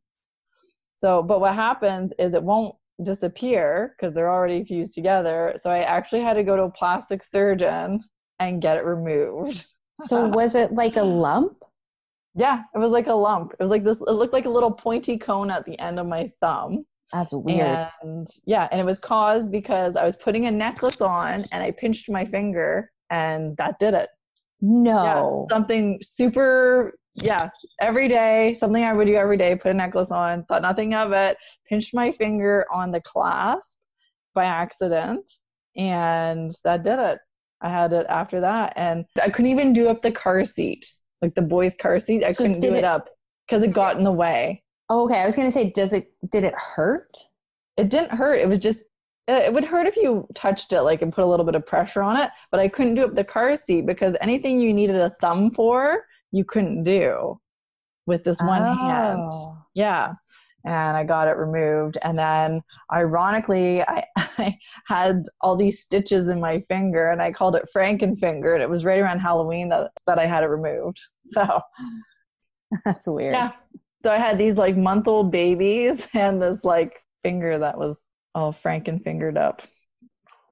So, 0.95 1.23
but 1.23 1.41
what 1.41 1.55
happens 1.55 2.13
is 2.19 2.33
it 2.33 2.43
won't 2.43 2.75
disappear 3.03 3.95
because 3.95 4.13
they're 4.13 4.31
already 4.31 4.63
fused 4.63 4.93
together. 4.93 5.53
So 5.57 5.71
I 5.71 5.79
actually 5.79 6.21
had 6.21 6.35
to 6.35 6.43
go 6.43 6.55
to 6.55 6.63
a 6.63 6.71
plastic 6.71 7.23
surgeon 7.23 8.03
and 8.39 8.61
get 8.61 8.77
it 8.77 8.85
removed. 8.85 9.65
so 9.97 10.27
was 10.27 10.55
it 10.55 10.73
like 10.73 10.95
a 10.95 11.03
lump? 11.03 11.57
Yeah, 12.35 12.63
it 12.73 12.79
was 12.79 12.89
like 12.89 13.05
a 13.05 13.13
lump. 13.13 13.53
It 13.53 13.59
was 13.59 13.69
like 13.69 13.83
this 13.83 14.01
it 14.01 14.09
looked 14.09 14.33
like 14.33 14.45
a 14.45 14.49
little 14.49 14.71
pointy 14.71 15.19
cone 15.19 15.51
at 15.51 15.65
the 15.65 15.77
end 15.77 15.99
of 15.99 16.07
my 16.07 16.31
thumb. 16.41 16.83
That's 17.13 17.31
weird. 17.31 17.87
And 18.01 18.27
yeah, 18.45 18.67
and 18.71 18.81
it 18.81 18.85
was 18.85 18.99
caused 18.99 19.51
because 19.51 19.95
I 19.95 20.03
was 20.03 20.15
putting 20.15 20.47
a 20.47 20.51
necklace 20.51 20.99
on 20.99 21.43
and 21.51 21.63
I 21.63 21.71
pinched 21.71 22.09
my 22.09 22.25
finger 22.25 22.91
and 23.09 23.55
that 23.57 23.77
did 23.79 23.93
it. 23.93 24.09
No. 24.61 25.45
Yeah, 25.49 25.55
something 25.55 25.99
super 26.01 26.91
yeah, 27.15 27.49
every 27.79 28.07
day, 28.07 28.53
something 28.53 28.83
I 28.83 28.93
would 28.93 29.05
do 29.05 29.13
every 29.13 29.37
day, 29.37 29.55
put 29.55 29.71
a 29.71 29.73
necklace 29.73 30.11
on, 30.11 30.45
thought 30.45 30.63
nothing 30.63 30.95
of 30.95 31.11
it, 31.11 31.37
pinched 31.67 31.93
my 31.93 32.11
finger 32.11 32.65
on 32.73 32.91
the 32.91 33.01
clasp 33.01 33.79
by 34.33 34.45
accident, 34.45 35.29
and 35.75 36.49
that 36.63 36.83
did 36.83 36.97
it. 36.97 37.19
I 37.61 37.69
had 37.69 37.93
it 37.93 38.07
after 38.09 38.39
that, 38.41 38.73
and 38.75 39.05
I 39.21 39.29
couldn't 39.29 39.51
even 39.51 39.73
do 39.73 39.89
up 39.89 40.01
the 40.01 40.11
car 40.11 40.43
seat, 40.43 40.91
like 41.21 41.35
the 41.35 41.43
boy's 41.43 41.75
car 41.75 41.99
seat. 41.99 42.23
I 42.23 42.31
so 42.31 42.43
couldn't 42.43 42.61
do 42.61 42.73
it, 42.73 42.79
it 42.79 42.83
up 42.83 43.09
because 43.47 43.63
it 43.63 43.73
got 43.73 43.97
in 43.97 44.03
the 44.03 44.11
way. 44.11 44.62
Oh, 44.93 45.05
okay, 45.05 45.19
I 45.19 45.25
was 45.25 45.35
gonna 45.35 45.51
say, 45.51 45.71
does 45.71 45.93
it? 45.93 46.11
Did 46.29 46.43
it 46.43 46.53
hurt? 46.55 47.17
It 47.77 47.89
didn't 47.89 48.11
hurt. 48.11 48.39
It 48.39 48.47
was 48.47 48.59
just 48.59 48.83
uh, 49.27 49.41
it 49.43 49.53
would 49.53 49.65
hurt 49.65 49.87
if 49.87 49.95
you 49.95 50.27
touched 50.35 50.73
it 50.73 50.81
like 50.81 51.01
and 51.01 51.13
put 51.13 51.23
a 51.23 51.27
little 51.27 51.45
bit 51.45 51.55
of 51.55 51.65
pressure 51.65 52.03
on 52.03 52.17
it 52.17 52.29
but 52.51 52.59
i 52.59 52.67
couldn't 52.67 52.95
do 52.95 53.05
up 53.05 53.13
the 53.13 53.23
car 53.23 53.55
seat 53.55 53.85
because 53.85 54.17
anything 54.19 54.59
you 54.59 54.73
needed 54.73 54.97
a 54.97 55.11
thumb 55.21 55.49
for 55.49 56.03
you 56.33 56.43
couldn't 56.43 56.83
do 56.83 57.39
with 58.05 58.23
this 58.23 58.41
one 58.41 58.61
oh. 58.61 58.73
hand. 58.73 59.31
Yeah. 59.73 60.13
And 60.65 60.95
I 60.95 61.03
got 61.03 61.27
it 61.27 61.37
removed. 61.37 61.97
And 62.03 62.17
then 62.17 62.61
ironically, 62.91 63.81
I, 63.83 64.05
I, 64.17 64.57
had 64.85 65.23
all 65.41 65.55
these 65.55 65.79
stitches 65.79 66.27
in 66.27 66.39
my 66.39 66.59
finger 66.61 67.11
and 67.11 67.21
I 67.21 67.31
called 67.31 67.55
it 67.55 67.67
Frankenfinger. 67.75 68.53
And 68.53 68.63
it 68.63 68.69
was 68.69 68.85
right 68.85 68.99
around 68.99 69.19
Halloween 69.19 69.69
that, 69.69 69.91
that 70.07 70.19
I 70.19 70.25
had 70.25 70.43
it 70.43 70.47
removed. 70.47 70.99
So 71.17 71.61
that's 72.85 73.07
weird. 73.07 73.35
Yeah. 73.35 73.51
So 74.03 74.11
I 74.11 74.17
had 74.17 74.37
these 74.37 74.57
like 74.57 74.75
month 74.75 75.07
old 75.07 75.31
babies 75.31 76.07
and 76.13 76.41
this 76.41 76.65
like 76.65 77.03
finger 77.23 77.57
that 77.59 77.77
was 77.77 78.09
all 78.35 78.51
franken 78.51 79.01
fingered 79.01 79.37
up. 79.37 79.61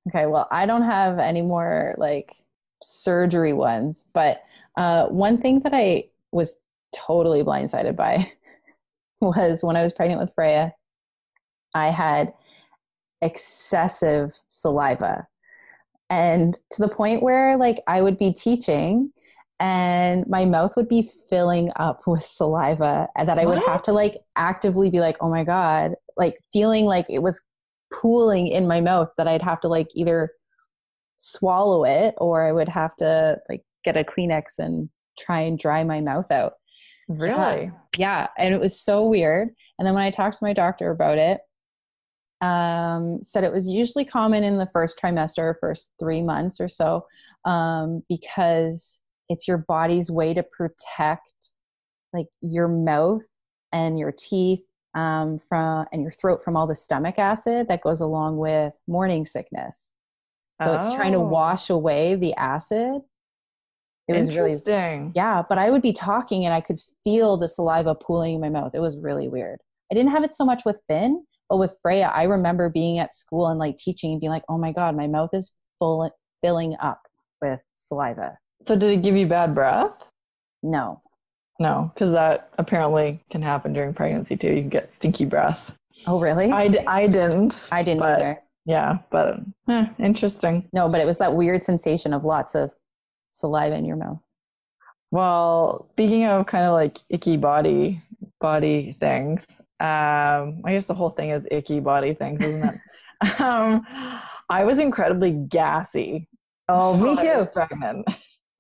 Okay. 0.08 0.26
Well, 0.26 0.48
I 0.52 0.66
don't 0.66 0.84
have 0.84 1.20
any 1.20 1.42
more 1.42 1.96
like 1.98 2.34
surgery 2.82 3.54
ones, 3.54 4.10
but 4.14 4.42
uh, 4.78 5.08
one 5.08 5.40
thing 5.40 5.60
that 5.60 5.74
I 5.74 6.06
was 6.32 6.60
totally 6.96 7.44
blindsided 7.44 7.96
by 7.96 8.32
was 9.22 9.64
when 9.64 9.76
I 9.76 9.84
was 9.84 9.94
pregnant 9.94 10.22
with 10.22 10.34
Freya, 10.34 10.74
I 11.76 11.92
had 11.92 12.34
excessive 13.22 14.32
saliva. 14.48 15.28
And 16.10 16.58
to 16.72 16.82
the 16.82 16.94
point 16.94 17.22
where 17.22 17.58
like 17.58 17.82
I 17.88 18.02
would 18.02 18.18
be 18.18 18.34
teaching 18.34 19.12
and 19.62 20.28
my 20.28 20.44
mouth 20.44 20.76
would 20.76 20.90
be 20.90 21.08
filling 21.30 21.72
up 21.76 22.02
with 22.08 22.26
saliva 22.26 23.08
and 23.16 23.30
that 23.30 23.38
I 23.38 23.46
would 23.46 23.64
have 23.64 23.84
to 23.84 23.94
like 23.94 24.18
actively 24.36 24.90
be 24.90 25.00
like, 25.00 25.18
oh 25.22 25.30
my 25.30 25.44
God, 25.44 25.94
like 26.18 26.36
feeling 26.52 26.86
like 26.86 27.10
it 27.10 27.22
was 27.22 27.46
pooling 27.94 28.48
in 28.48 28.68
my 28.68 28.82
mouth 28.82 29.10
that 29.18 29.28
I'd 29.28 29.42
have 29.44 29.60
to 29.62 29.68
like 29.68 29.88
either 29.94 30.32
swallow 31.18 31.84
it 31.84 32.16
or 32.18 32.42
I 32.42 32.52
would 32.52 32.70
have 32.70 32.96
to 32.98 33.38
like 33.48 33.64
get 33.84 33.98
a 33.98 34.04
Kleenex 34.04 34.58
and 34.58 34.90
try 35.20 35.42
and 35.42 35.60
dry 35.60 35.84
my 35.84 36.02
mouth 36.02 36.32
out. 36.32 36.54
Really? 37.08 37.30
Yeah. 37.66 37.70
yeah. 37.98 38.28
And 38.40 38.56
it 38.56 38.60
was 38.60 38.82
so 38.82 39.06
weird. 39.06 39.50
And 39.78 39.86
then 39.86 39.94
when 39.94 40.04
I 40.04 40.10
talked 40.10 40.38
to 40.40 40.44
my 40.44 40.54
doctor 40.54 40.90
about 40.90 41.20
it, 41.20 41.42
um, 42.42 43.22
said 43.22 43.44
it 43.44 43.52
was 43.52 43.68
usually 43.68 44.06
common 44.06 44.44
in 44.44 44.58
the 44.58 44.70
first 44.74 45.00
trimester, 45.00 45.54
first 45.62 45.94
three 46.00 46.24
months 46.24 46.60
or 46.60 46.68
so, 46.68 47.06
um, 47.46 48.02
because 48.10 49.01
it's 49.32 49.48
your 49.48 49.58
body's 49.58 50.12
way 50.12 50.34
to 50.34 50.44
protect 50.44 51.52
like 52.14 52.28
your 52.42 52.68
mouth 52.68 53.24
and 53.72 53.98
your 53.98 54.14
teeth 54.18 54.62
um, 54.94 55.40
from 55.48 55.86
and 55.92 56.02
your 56.02 56.12
throat 56.12 56.44
from 56.44 56.58
all 56.58 56.68
the 56.68 56.76
stomach 56.76 57.18
acid 57.18 57.68
that 57.70 57.82
goes 57.82 58.02
along 58.02 58.38
with 58.38 58.74
morning 58.88 59.26
sickness. 59.26 59.94
So 60.62 60.72
oh. 60.72 60.76
it's 60.76 60.96
trying 60.96 61.14
to 61.14 61.20
oh. 61.20 61.28
wash 61.28 61.70
away 61.70 62.16
the 62.16 62.34
acid 62.36 63.02
it 64.08 64.20
was 64.20 64.30
Interesting. 64.30 65.00
really 65.00 65.12
yeah, 65.16 65.44
but 65.48 65.58
I 65.58 65.70
would 65.70 65.82
be 65.82 65.94
talking 65.94 66.46
and 66.46 66.54
I 66.54 66.62
could 66.62 66.80
feel 67.04 67.38
the 67.38 67.48
saliva 67.48 67.96
pooling 67.96 68.36
in 68.36 68.42
my 68.42 68.50
mouth. 68.50 68.72
It 68.74 68.80
was 68.80 69.00
really 69.00 69.28
weird. 69.28 69.60
I 69.92 69.96
didn't 69.96 70.12
have 70.12 70.24
it 70.24 70.34
so 70.34 70.44
much 70.44 70.64
with 70.66 70.82
Finn, 70.88 71.24
but 71.50 71.58
with 71.58 71.76
Freya, 71.82 72.12
I 72.14 72.24
remember 72.24 72.70
being 72.70 73.00
at 73.00 73.14
school 73.14 73.48
and 73.48 73.60
like 73.60 73.78
teaching 73.78 74.12
and 74.12 74.20
being 74.20 74.32
like, 74.32 74.44
"Oh 74.50 74.58
my 74.58 74.72
god, 74.72 74.96
my 74.96 75.08
mouth 75.08 75.30
is 75.34 75.56
full 75.80 76.10
filling 76.42 76.76
up 76.80 77.02
with 77.42 77.62
saliva." 77.74 78.38
So 78.64 78.78
did 78.78 78.92
it 78.92 79.04
give 79.04 79.16
you 79.16 79.28
bad 79.28 79.56
breath? 79.56 80.10
No. 80.64 81.02
No, 81.60 81.92
because 81.94 82.12
that 82.12 82.50
apparently 82.58 83.20
can 83.30 83.42
happen 83.42 83.74
during 83.74 83.94
pregnancy 83.94 84.36
too. 84.36 84.54
You 84.54 84.62
can 84.62 84.70
get 84.70 84.94
stinky 84.94 85.26
breath. 85.26 85.78
Oh, 86.08 86.20
really? 86.20 86.52
I, 86.52 86.68
d- 86.68 86.80
I 86.80 87.08
didn't. 87.08 87.70
I 87.72 87.84
didn't 87.84 88.00
but, 88.00 88.22
either. 88.22 88.42
Yeah, 88.66 89.00
but 89.10 89.40
eh, 89.70 89.88
interesting. 90.00 90.68
No, 90.74 90.90
but 90.90 91.02
it 91.02 91.06
was 91.06 91.18
that 91.20 91.36
weird 91.36 91.64
sensation 91.64 92.14
of 92.14 92.24
lots 92.24 92.56
of 92.56 92.72
saliva 93.32 93.76
in 93.76 93.86
your 93.86 93.98
mouth? 93.98 94.20
Well, 95.10 95.84
speaking 95.84 96.26
of 96.26 96.46
kind 96.46 96.66
of 96.66 96.74
like 96.74 96.98
icky 97.10 97.38
body 97.38 98.02
body 98.40 98.94
things, 98.94 99.62
um, 99.80 100.62
I 100.64 100.72
guess 100.72 100.86
the 100.86 100.94
whole 100.94 101.10
thing 101.10 101.32
is 101.32 101.48
icky 101.52 101.80
body 101.80 102.14
things, 102.14 102.42
isn't 102.44 102.70
it? 102.70 103.40
um, 103.42 103.86
I 104.50 104.64
was 104.64 104.80
incredibly 104.80 105.32
gassy. 105.32 106.28
Oh, 106.70 106.96
me 106.98 107.22
too. 107.22 107.46
pregnant. 107.52 108.08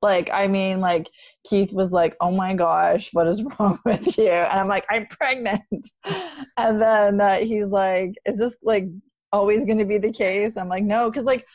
Like, 0.01 0.29
I 0.34 0.48
mean, 0.48 0.79
like 0.79 1.10
Keith 1.46 1.74
was 1.74 1.91
like, 1.91 2.15
"Oh 2.22 2.31
my 2.31 2.55
gosh, 2.55 3.13
what 3.13 3.27
is 3.27 3.43
wrong 3.60 3.79
with 3.86 4.17
you?" 4.17 4.29
And 4.29 4.60
I'm 4.60 4.67
like, 4.67 4.86
"I'm 4.89 5.05
pregnant." 5.08 5.88
and 6.58 6.81
then 6.81 7.22
uh, 7.22 7.36
he's 7.36 7.67
like, 7.67 8.15
"Is 8.25 8.38
this 8.38 8.58
like 8.63 8.86
always 9.31 9.65
going 9.65 9.77
to 9.77 9.86
be 9.86 9.98
the 9.98 10.12
case?" 10.12 10.58
I'm 10.58 10.70
like, 10.70 10.84
"No," 10.84 11.10
because 11.10 11.25
like 11.25 11.46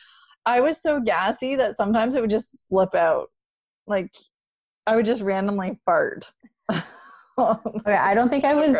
I 0.45 0.61
was 0.61 0.81
so 0.81 0.99
gassy 0.99 1.55
that 1.55 1.75
sometimes 1.75 2.15
it 2.15 2.21
would 2.21 2.29
just 2.29 2.67
slip 2.67 2.95
out. 2.95 3.27
Like 3.85 4.11
I 4.85 4.95
would 4.95 5.05
just 5.05 5.23
randomly 5.23 5.77
fart. 5.85 6.31
okay, 7.37 7.93
I 7.93 8.13
don't 8.13 8.29
think 8.29 8.45
I 8.45 8.55
was 8.55 8.77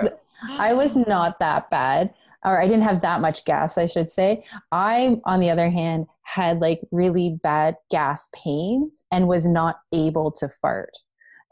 I 0.60 0.74
was 0.74 0.96
not 0.96 1.40
that 1.40 1.70
bad 1.70 2.14
or 2.46 2.62
I 2.62 2.68
didn't 2.68 2.84
have 2.84 3.02
that 3.02 3.22
much 3.22 3.46
gas, 3.46 3.78
I 3.78 3.86
should 3.86 4.12
say. 4.12 4.44
I 4.72 5.18
on 5.26 5.40
the 5.40 5.50
other 5.50 5.70
hand 5.70 6.06
had 6.24 6.60
like 6.60 6.82
really 6.92 7.40
bad 7.44 7.76
gas 7.90 8.30
pains 8.34 9.04
and 9.12 9.28
was 9.28 9.48
not 9.48 9.80
able 9.94 10.32
to 10.34 10.50
fart. 10.62 10.92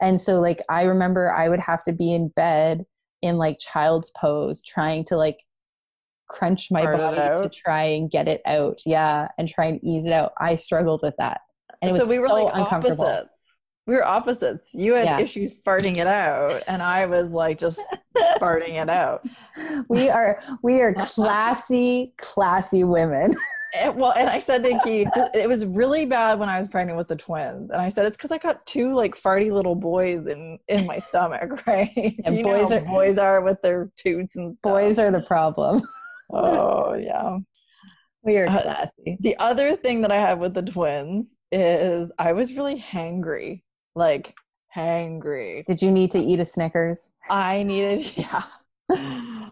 And 0.02 0.20
so 0.20 0.40
like 0.40 0.62
I 0.70 0.84
remember 0.84 1.34
I 1.34 1.50
would 1.50 1.60
have 1.60 1.84
to 1.86 1.94
be 1.94 2.14
in 2.14 2.30
bed 2.30 2.86
in 3.22 3.38
like 3.38 3.58
child's 3.60 4.12
pose, 4.20 4.62
trying 4.62 5.06
to 5.06 5.18
like 5.18 5.40
crunch 6.28 6.70
my 6.72 6.84
Fart 6.84 6.98
body 6.98 7.50
to 7.50 7.50
try 7.50 7.84
and 7.84 8.10
get 8.10 8.28
it 8.28 8.42
out. 8.46 8.82
Yeah, 8.86 9.28
and 9.38 9.48
try 9.48 9.66
and 9.66 9.84
ease 9.84 10.06
it 10.06 10.14
out. 10.14 10.34
I 10.40 10.56
struggled 10.56 11.02
with 11.02 11.16
that. 11.18 11.42
And 11.82 11.90
it 11.90 11.94
was 11.94 12.04
so 12.04 12.10
we 12.10 12.20
were 12.20 12.28
so 12.28 12.46
like 12.46 12.56
uncomfortable. 12.56 13.06
opposites. 13.06 13.35
We 13.88 13.94
were 13.96 14.04
opposites. 14.06 14.74
You 14.74 14.94
had 14.94 15.06
Yeah. 15.06 15.20
issues 15.20 15.62
farting 15.62 15.98
it 15.98 16.08
out, 16.08 16.62
and 16.68 16.82
I 16.82 17.06
was 17.06 17.32
like 17.32 17.58
just 17.60 17.80
farting 18.42 18.82
it 18.82 18.90
out. 18.90 19.24
We 19.90 20.10
are 20.10 20.42
we 20.64 20.82
are 20.82 20.94
classy, 21.00 22.14
classy 22.18 22.84
women. 22.84 23.36
And- 23.84 23.98
well, 23.98 24.14
and 24.18 24.30
I 24.30 24.40
said 24.40 24.64
to 24.64 24.80
Keith, 24.86 25.10
it 25.34 25.50
was 25.50 25.66
really 25.66 26.06
bad 26.06 26.40
when 26.40 26.48
I 26.48 26.56
was 26.56 26.66
pregnant 26.66 26.98
with 26.98 27.10
the 27.10 27.16
twins, 27.18 27.72
and 27.72 27.82
I 27.82 27.90
said 27.90 28.06
it's 28.06 28.16
because 28.16 28.32
I 28.32 28.38
got 28.38 28.66
two 28.66 28.94
like 28.94 29.16
farty 29.16 29.52
little 29.52 29.76
boys 29.76 30.28
in 30.28 30.58
in 30.70 30.88
my 30.88 30.98
stomach, 30.98 31.68
right? 31.68 32.16
And 32.24 32.38
you 32.38 32.44
boys 32.46 32.72
are- 32.72 32.80
boys 32.86 33.18
are 33.18 33.42
with 33.42 33.62
their 33.62 33.92
toots 33.98 34.38
and 34.38 34.58
stuff. 34.58 34.72
Boys 34.72 34.98
are 34.98 35.12
the 35.12 35.24
problem. 35.24 35.82
Oh 36.32 36.94
yeah. 36.94 37.38
We 38.24 38.38
are 38.38 38.48
Uh, 38.48 38.62
classy. 38.62 39.18
The 39.20 39.36
other 39.40 39.76
thing 39.76 40.00
that 40.04 40.12
I 40.12 40.20
have 40.22 40.40
with 40.40 40.54
the 40.54 40.64
twins 40.64 41.36
is 41.52 42.14
I 42.18 42.32
was 42.32 42.56
really 42.56 42.80
hangry, 42.80 43.62
like 43.96 44.36
hangry. 44.76 45.66
Did 45.66 45.82
you 45.82 45.92
need 45.92 46.12
to 46.12 46.20
eat 46.20 46.40
a 46.40 46.46
Snickers? 46.46 47.12
I 47.30 47.64
needed, 47.64 48.18
yeah, 48.18 48.44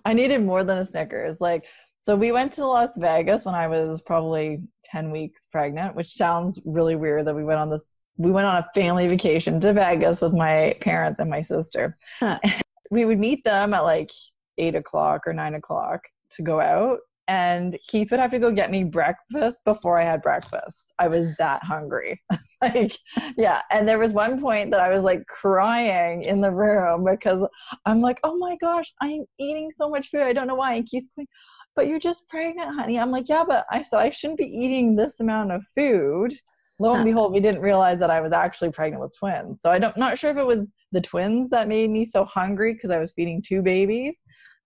I 0.05 0.13
needed 0.13 0.43
more 0.43 0.63
than 0.63 0.77
a 0.77 0.85
Snickers. 0.85 1.41
Like, 1.41 1.65
so 1.99 2.15
we 2.15 2.31
went 2.31 2.51
to 2.53 2.67
Las 2.67 2.97
Vegas 2.97 3.45
when 3.45 3.55
I 3.55 3.67
was 3.67 4.01
probably 4.01 4.61
10 4.83 5.09
weeks 5.09 5.45
pregnant, 5.45 5.95
which 5.95 6.09
sounds 6.09 6.61
really 6.65 6.95
weird 6.95 7.25
that 7.25 7.35
we 7.35 7.45
went 7.45 7.59
on 7.59 7.69
this, 7.69 7.95
we 8.17 8.31
went 8.31 8.45
on 8.45 8.57
a 8.57 8.69
family 8.75 9.07
vacation 9.07 9.59
to 9.61 9.73
Vegas 9.73 10.19
with 10.19 10.33
my 10.33 10.75
parents 10.81 11.19
and 11.19 11.29
my 11.29 11.41
sister. 11.41 11.95
Huh. 12.19 12.39
We 12.91 13.05
would 13.05 13.17
meet 13.17 13.43
them 13.43 13.73
at 13.73 13.85
like 13.85 14.11
eight 14.59 14.75
o'clock 14.75 15.25
or 15.25 15.33
nine 15.33 15.55
o'clock 15.55 16.01
to 16.31 16.43
go 16.43 16.59
out. 16.59 16.99
And 17.27 17.77
Keith 17.87 18.11
would 18.11 18.19
have 18.19 18.31
to 18.31 18.39
go 18.39 18.51
get 18.51 18.69
me 18.69 18.83
breakfast 18.83 19.63
before 19.63 19.97
I 19.97 20.03
had 20.03 20.21
breakfast. 20.21 20.93
I 20.99 21.07
was 21.07 21.35
that 21.37 21.63
hungry. 21.63 22.21
like, 22.61 22.97
yeah. 23.37 23.61
And 23.71 23.87
there 23.87 23.99
was 23.99 24.13
one 24.13 24.41
point 24.41 24.71
that 24.71 24.81
I 24.81 24.89
was 24.91 25.03
like 25.03 25.25
crying 25.27 26.23
in 26.23 26.41
the 26.41 26.53
room 26.53 27.05
because 27.09 27.47
I'm 27.85 28.01
like, 28.01 28.19
oh 28.23 28.37
my 28.37 28.57
gosh, 28.57 28.93
I'm 29.01 29.25
eating 29.39 29.71
so 29.73 29.89
much 29.89 30.09
food. 30.09 30.23
I 30.23 30.33
don't 30.33 30.47
know 30.47 30.55
why. 30.55 30.73
And 30.73 30.85
Keith's 30.85 31.09
going, 31.15 31.27
but 31.75 31.87
you're 31.87 31.99
just 31.99 32.29
pregnant, 32.29 32.75
honey. 32.75 32.99
I'm 32.99 33.11
like, 33.11 33.29
yeah, 33.29 33.43
but 33.47 33.65
I 33.71 33.81
said 33.81 33.99
I 33.99 34.09
shouldn't 34.09 34.39
be 34.39 34.45
eating 34.45 34.95
this 34.95 35.19
amount 35.19 35.51
of 35.51 35.65
food. 35.73 36.33
Lo 36.79 36.95
and 36.95 37.05
behold, 37.05 37.33
we 37.33 37.39
didn't 37.39 37.61
realize 37.61 37.99
that 37.99 38.09
I 38.09 38.19
was 38.19 38.33
actually 38.33 38.71
pregnant 38.71 39.01
with 39.01 39.17
twins. 39.17 39.61
So 39.61 39.71
I 39.71 39.79
don't 39.79 39.95
not 39.95 40.17
sure 40.17 40.31
if 40.31 40.37
it 40.37 40.45
was 40.45 40.71
the 40.91 41.01
twins 41.01 41.49
that 41.51 41.67
made 41.67 41.89
me 41.89 42.03
so 42.03 42.25
hungry 42.25 42.73
because 42.73 42.89
I 42.89 42.99
was 42.99 43.13
feeding 43.13 43.41
two 43.41 43.61
babies, 43.61 44.21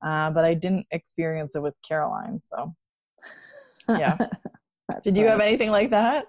uh, 0.06 0.30
but 0.32 0.46
I 0.46 0.54
didn't 0.54 0.86
experience 0.92 1.56
it 1.56 1.62
with 1.62 1.76
Caroline. 1.88 2.40
So 2.44 2.74
yeah. 3.90 4.18
Did 5.04 5.18
you 5.18 5.28
have 5.28 5.42
anything 5.42 5.70
like 5.70 5.90
that? 5.90 6.28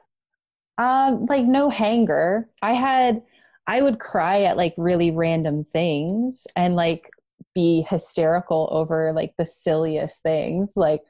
Um, 0.78 1.26
like 1.26 1.44
no 1.44 1.70
hanger. 1.70 2.48
I 2.62 2.72
had 2.72 3.22
I 3.66 3.82
would 3.82 3.98
cry 3.98 4.42
at 4.42 4.56
like 4.56 4.74
really 4.78 5.10
random 5.10 5.64
things 5.64 6.46
and 6.56 6.74
like 6.74 7.10
be 7.54 7.84
hysterical 7.88 8.68
over 8.72 9.12
like 9.12 9.34
the 9.38 9.46
silliest 9.46 10.22
things. 10.22 10.72
Like 10.76 11.02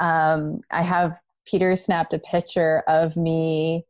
um 0.00 0.60
I 0.70 0.82
have 0.82 1.16
Peter 1.46 1.76
snapped 1.76 2.12
a 2.12 2.18
picture 2.18 2.82
of 2.88 3.16
me. 3.16 3.84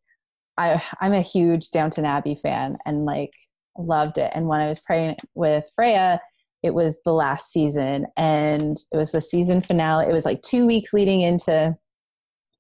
I 0.57 0.83
I'm 1.01 1.13
a 1.13 1.23
huge 1.23 1.71
Downton 1.71 2.05
Abbey 2.05 2.39
fan 2.43 2.77
and 2.87 3.05
like 3.05 3.33
loved 3.79 4.19
it. 4.19 4.31
And 4.35 4.47
when 4.47 4.61
I 4.61 4.69
was 4.69 4.81
pregnant 4.81 5.21
with 5.35 5.65
Freya, 5.75 6.21
it 6.65 6.73
was 6.73 6.99
the 7.05 7.13
last 7.13 7.53
season 7.53 8.07
and 8.17 8.79
it 8.91 8.97
was 8.97 9.13
the 9.13 9.21
season 9.21 9.61
finale. 9.61 10.07
It 10.07 10.15
was 10.15 10.25
like 10.25 10.41
two 10.41 10.67
weeks 10.67 10.95
leading 10.95 11.21
into 11.21 11.77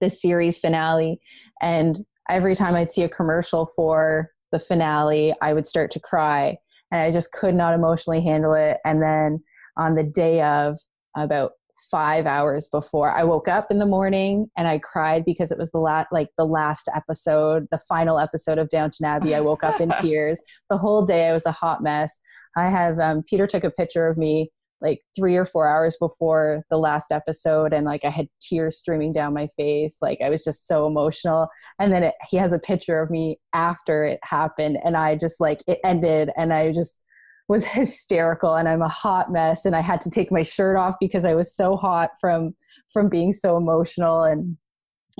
the 0.02 0.10
series 0.10 0.58
finale. 0.58 1.18
And 1.62 2.04
every 2.28 2.54
time 2.54 2.74
I'd 2.74 2.92
see 2.92 3.02
a 3.02 3.08
commercial 3.08 3.70
for 3.74 4.30
the 4.52 4.58
finale, 4.58 5.34
I 5.40 5.54
would 5.54 5.66
start 5.66 5.90
to 5.92 6.00
cry. 6.00 6.58
And 6.92 7.00
I 7.00 7.10
just 7.10 7.32
could 7.32 7.54
not 7.54 7.72
emotionally 7.72 8.22
handle 8.22 8.52
it. 8.52 8.76
And 8.84 9.02
then 9.02 9.42
on 9.78 9.94
the 9.94 10.04
day 10.04 10.42
of, 10.42 10.78
about 11.16 11.52
five 11.90 12.26
hours 12.26 12.68
before, 12.68 13.10
I 13.10 13.24
woke 13.24 13.48
up 13.48 13.68
in 13.70 13.78
the 13.78 13.86
morning 13.86 14.50
and 14.56 14.68
I 14.68 14.78
cried 14.78 15.24
because 15.24 15.50
it 15.50 15.58
was 15.58 15.70
the 15.70 15.78
last, 15.78 16.08
like 16.12 16.28
the 16.36 16.46
last 16.46 16.88
episode, 16.94 17.66
the 17.70 17.80
final 17.88 18.18
episode 18.18 18.58
of 18.58 18.68
Downton 18.68 19.06
Abbey. 19.06 19.34
I 19.34 19.40
woke 19.40 19.64
up 19.64 19.80
in 19.80 19.90
tears. 20.00 20.40
The 20.70 20.78
whole 20.78 21.04
day 21.04 21.28
I 21.28 21.32
was 21.32 21.46
a 21.46 21.52
hot 21.52 21.82
mess. 21.82 22.20
I 22.56 22.68
have 22.68 22.98
um, 22.98 23.22
Peter 23.28 23.46
took 23.46 23.64
a 23.64 23.70
picture 23.70 24.08
of 24.08 24.16
me 24.16 24.50
like 24.80 25.00
three 25.16 25.36
or 25.36 25.46
four 25.46 25.66
hours 25.66 25.96
before 25.98 26.62
the 26.70 26.76
last 26.76 27.10
episode 27.10 27.72
and 27.72 27.86
like 27.86 28.04
i 28.04 28.10
had 28.10 28.28
tears 28.40 28.76
streaming 28.76 29.12
down 29.12 29.32
my 29.32 29.48
face 29.56 29.98
like 30.02 30.18
i 30.22 30.28
was 30.28 30.44
just 30.44 30.66
so 30.66 30.86
emotional 30.86 31.48
and 31.78 31.92
then 31.92 32.02
it, 32.02 32.14
he 32.28 32.36
has 32.36 32.52
a 32.52 32.58
picture 32.58 33.00
of 33.00 33.10
me 33.10 33.38
after 33.54 34.04
it 34.04 34.20
happened 34.22 34.76
and 34.84 34.96
i 34.96 35.16
just 35.16 35.40
like 35.40 35.62
it 35.66 35.78
ended 35.84 36.30
and 36.36 36.52
i 36.52 36.70
just 36.70 37.04
was 37.48 37.64
hysterical 37.80 38.54
and 38.56 38.68
i'm 38.68 38.82
a 38.82 38.88
hot 38.88 39.30
mess 39.32 39.64
and 39.64 39.74
i 39.76 39.80
had 39.80 40.00
to 40.00 40.10
take 40.10 40.30
my 40.32 40.42
shirt 40.42 40.76
off 40.76 40.94
because 41.00 41.24
i 41.24 41.34
was 41.34 41.54
so 41.54 41.76
hot 41.76 42.10
from 42.20 42.54
from 42.92 43.08
being 43.08 43.32
so 43.32 43.56
emotional 43.56 44.22
and 44.24 44.56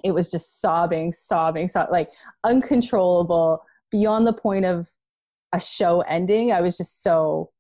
it 0.02 0.12
was 0.12 0.30
just 0.30 0.60
sobbing 0.60 1.12
sobbing 1.12 1.68
so 1.68 1.87
like 1.90 2.08
uncontrollable 2.44 3.62
beyond 3.90 4.26
the 4.26 4.32
point 4.32 4.64
of 4.64 4.87
a 5.52 5.60
show 5.60 6.00
ending 6.02 6.50
i 6.52 6.60
was 6.60 6.76
just 6.76 7.02
so 7.02 7.50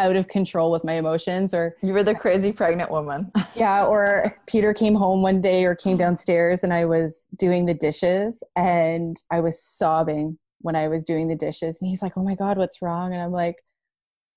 out 0.00 0.16
of 0.16 0.26
control 0.26 0.72
with 0.72 0.82
my 0.82 0.94
emotions 0.94 1.54
or 1.54 1.76
You 1.80 1.92
were 1.92 2.02
the 2.02 2.16
crazy 2.16 2.52
pregnant 2.52 2.90
woman. 2.90 3.30
yeah 3.54 3.84
or 3.84 4.32
peter 4.46 4.74
came 4.74 4.94
home 4.94 5.22
one 5.22 5.40
day 5.40 5.64
or 5.64 5.76
came 5.76 5.96
downstairs 5.96 6.64
and 6.64 6.72
i 6.72 6.84
was 6.84 7.28
doing 7.36 7.66
the 7.66 7.74
dishes 7.74 8.42
and 8.56 9.22
i 9.30 9.38
was 9.40 9.62
sobbing 9.62 10.36
when 10.64 10.74
i 10.74 10.88
was 10.88 11.04
doing 11.04 11.28
the 11.28 11.36
dishes 11.36 11.80
and 11.80 11.88
he's 11.88 12.02
like 12.02 12.16
oh 12.16 12.22
my 12.22 12.34
god 12.34 12.58
what's 12.58 12.82
wrong? 12.82 13.12
And 13.12 13.22
i'm 13.22 13.32
like 13.32 13.56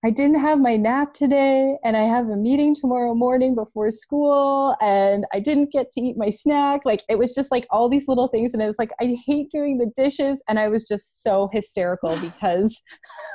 i 0.05 0.11
didn't 0.11 0.39
have 0.39 0.59
my 0.59 0.75
nap 0.75 1.13
today 1.13 1.75
and 1.83 1.97
i 1.97 2.03
have 2.03 2.27
a 2.27 2.35
meeting 2.35 2.75
tomorrow 2.75 3.15
morning 3.15 3.55
before 3.55 3.89
school 3.91 4.75
and 4.81 5.25
i 5.33 5.39
didn't 5.39 5.71
get 5.71 5.89
to 5.91 6.01
eat 6.01 6.17
my 6.17 6.29
snack. 6.29 6.81
Like 6.85 7.03
it 7.09 7.17
was 7.17 7.33
just 7.33 7.51
like 7.51 7.65
all 7.71 7.89
these 7.89 8.07
little 8.07 8.27
things 8.27 8.53
and 8.53 8.61
i 8.61 8.67
was 8.67 8.77
like 8.77 8.91
i 9.01 9.15
hate 9.25 9.49
doing 9.51 9.77
the 9.77 9.91
dishes 10.01 10.41
and 10.47 10.59
i 10.59 10.67
was 10.67 10.87
just 10.87 11.23
so 11.23 11.49
hysterical 11.53 12.15
because 12.21 12.83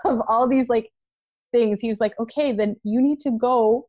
of 0.05 0.21
all 0.29 0.49
these 0.49 0.69
like 0.69 0.91
things. 1.53 1.81
He 1.81 1.89
was 1.89 2.01
like 2.01 2.13
okay 2.21 2.53
then 2.53 2.77
you 2.85 3.01
need 3.01 3.21
to 3.21 3.31
go 3.31 3.89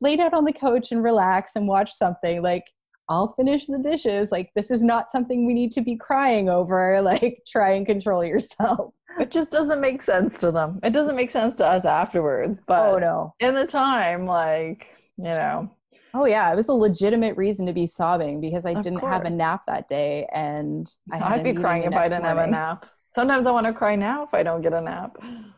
lay 0.00 0.16
down 0.16 0.34
on 0.34 0.44
the 0.44 0.52
couch 0.52 0.92
and 0.92 1.02
relax 1.02 1.52
and 1.56 1.68
watch 1.68 1.92
something. 1.92 2.42
Like 2.42 2.64
i'll 3.08 3.34
finish 3.34 3.66
the 3.66 3.78
dishes 3.78 4.30
like 4.30 4.50
this 4.54 4.70
is 4.70 4.82
not 4.82 5.10
something 5.10 5.46
we 5.46 5.54
need 5.54 5.70
to 5.72 5.80
be 5.80 5.96
crying 5.96 6.48
over 6.48 7.00
like 7.02 7.42
try 7.46 7.72
and 7.72 7.86
control 7.86 8.24
yourself 8.24 8.92
It 9.18 9.30
just 9.30 9.50
doesn't 9.50 9.80
make 9.80 10.02
sense 10.02 10.38
to 10.40 10.50
them. 10.52 10.78
It 10.82 10.92
doesn't 10.92 11.16
make 11.16 11.30
sense 11.30 11.54
to 11.56 11.66
us 11.66 11.84
afterwards. 11.84 12.60
But 12.60 12.94
oh 12.94 12.98
no 12.98 13.34
in 13.40 13.54
the 13.54 13.66
time, 13.66 14.26
like, 14.26 14.86
you 15.16 15.24
know, 15.24 15.70
oh 16.14 16.26
yeah 16.26 16.52
it 16.52 16.56
was 16.56 16.68
a 16.68 16.72
legitimate 16.74 17.36
reason 17.36 17.66
to 17.66 17.72
be 17.72 17.86
sobbing 17.86 18.40
because 18.40 18.66
i 18.66 18.72
Of 18.72 18.82
didn't 18.82 19.00
have 19.00 19.24
a 19.24 19.30
nap 19.30 19.62
that 19.66 19.88
day 19.88 20.28
and 20.32 20.90
I 21.10 21.20
I'd 21.34 21.44
be 21.44 21.54
crying 21.54 21.84
if 21.84 21.96
I 21.96 22.08
didn't 22.08 22.24
have 22.24 22.38
a 22.38 22.46
nap. 22.46 22.84
Sometimes 23.14 23.46
I 23.46 23.50
want 23.50 23.66
to 23.66 23.72
cry 23.72 23.96
now 23.96 24.22
if 24.24 24.34
I 24.34 24.42
don't 24.42 24.60
get 24.60 24.72
a 24.72 24.80
nap. 24.80 25.16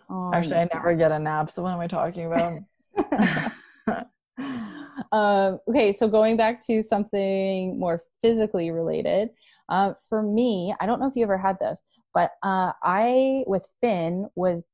Oh, 0.09 0.31
Actually, 0.33 0.61
I 0.61 0.69
never 0.73 0.95
get 0.95 1.13
a 1.13 1.19
nap. 1.19 1.51
So 1.51 1.63
what 1.63 1.73
am 1.73 1.81
I 1.81 1.89
talking 1.89 2.27
about? 2.27 2.53
um, 5.13 5.59
okay, 5.69 5.93
so 5.93 6.09
going 6.09 6.37
back 6.37 6.65
to 6.67 6.83
something 6.83 7.79
more 7.79 8.03
physically 8.23 8.71
related, 8.71 9.31
uh, 9.69 9.95
for 10.09 10.23
me, 10.23 10.75
I 10.81 10.87
don't 10.87 11.01
know 11.01 11.07
if 11.07 11.17
you 11.17 11.23
ever 11.23 11.39
had 11.39 11.59
this, 11.61 11.83
but 12.15 12.33
uh, 12.43 12.73
I 12.83 13.45
with 13.47 13.67
Finn 13.81 14.29
was 14.35 14.65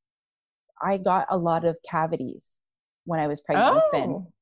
I 0.82 0.98
got 0.98 1.26
a 1.30 1.36
lot 1.36 1.64
of 1.64 1.76
cavities 1.88 2.60
when 3.04 3.20
I 3.20 3.26
was 3.26 3.40
pregnant 3.40 3.74
with 3.74 3.84
Finn. 3.92 4.10
oh, 4.10 4.32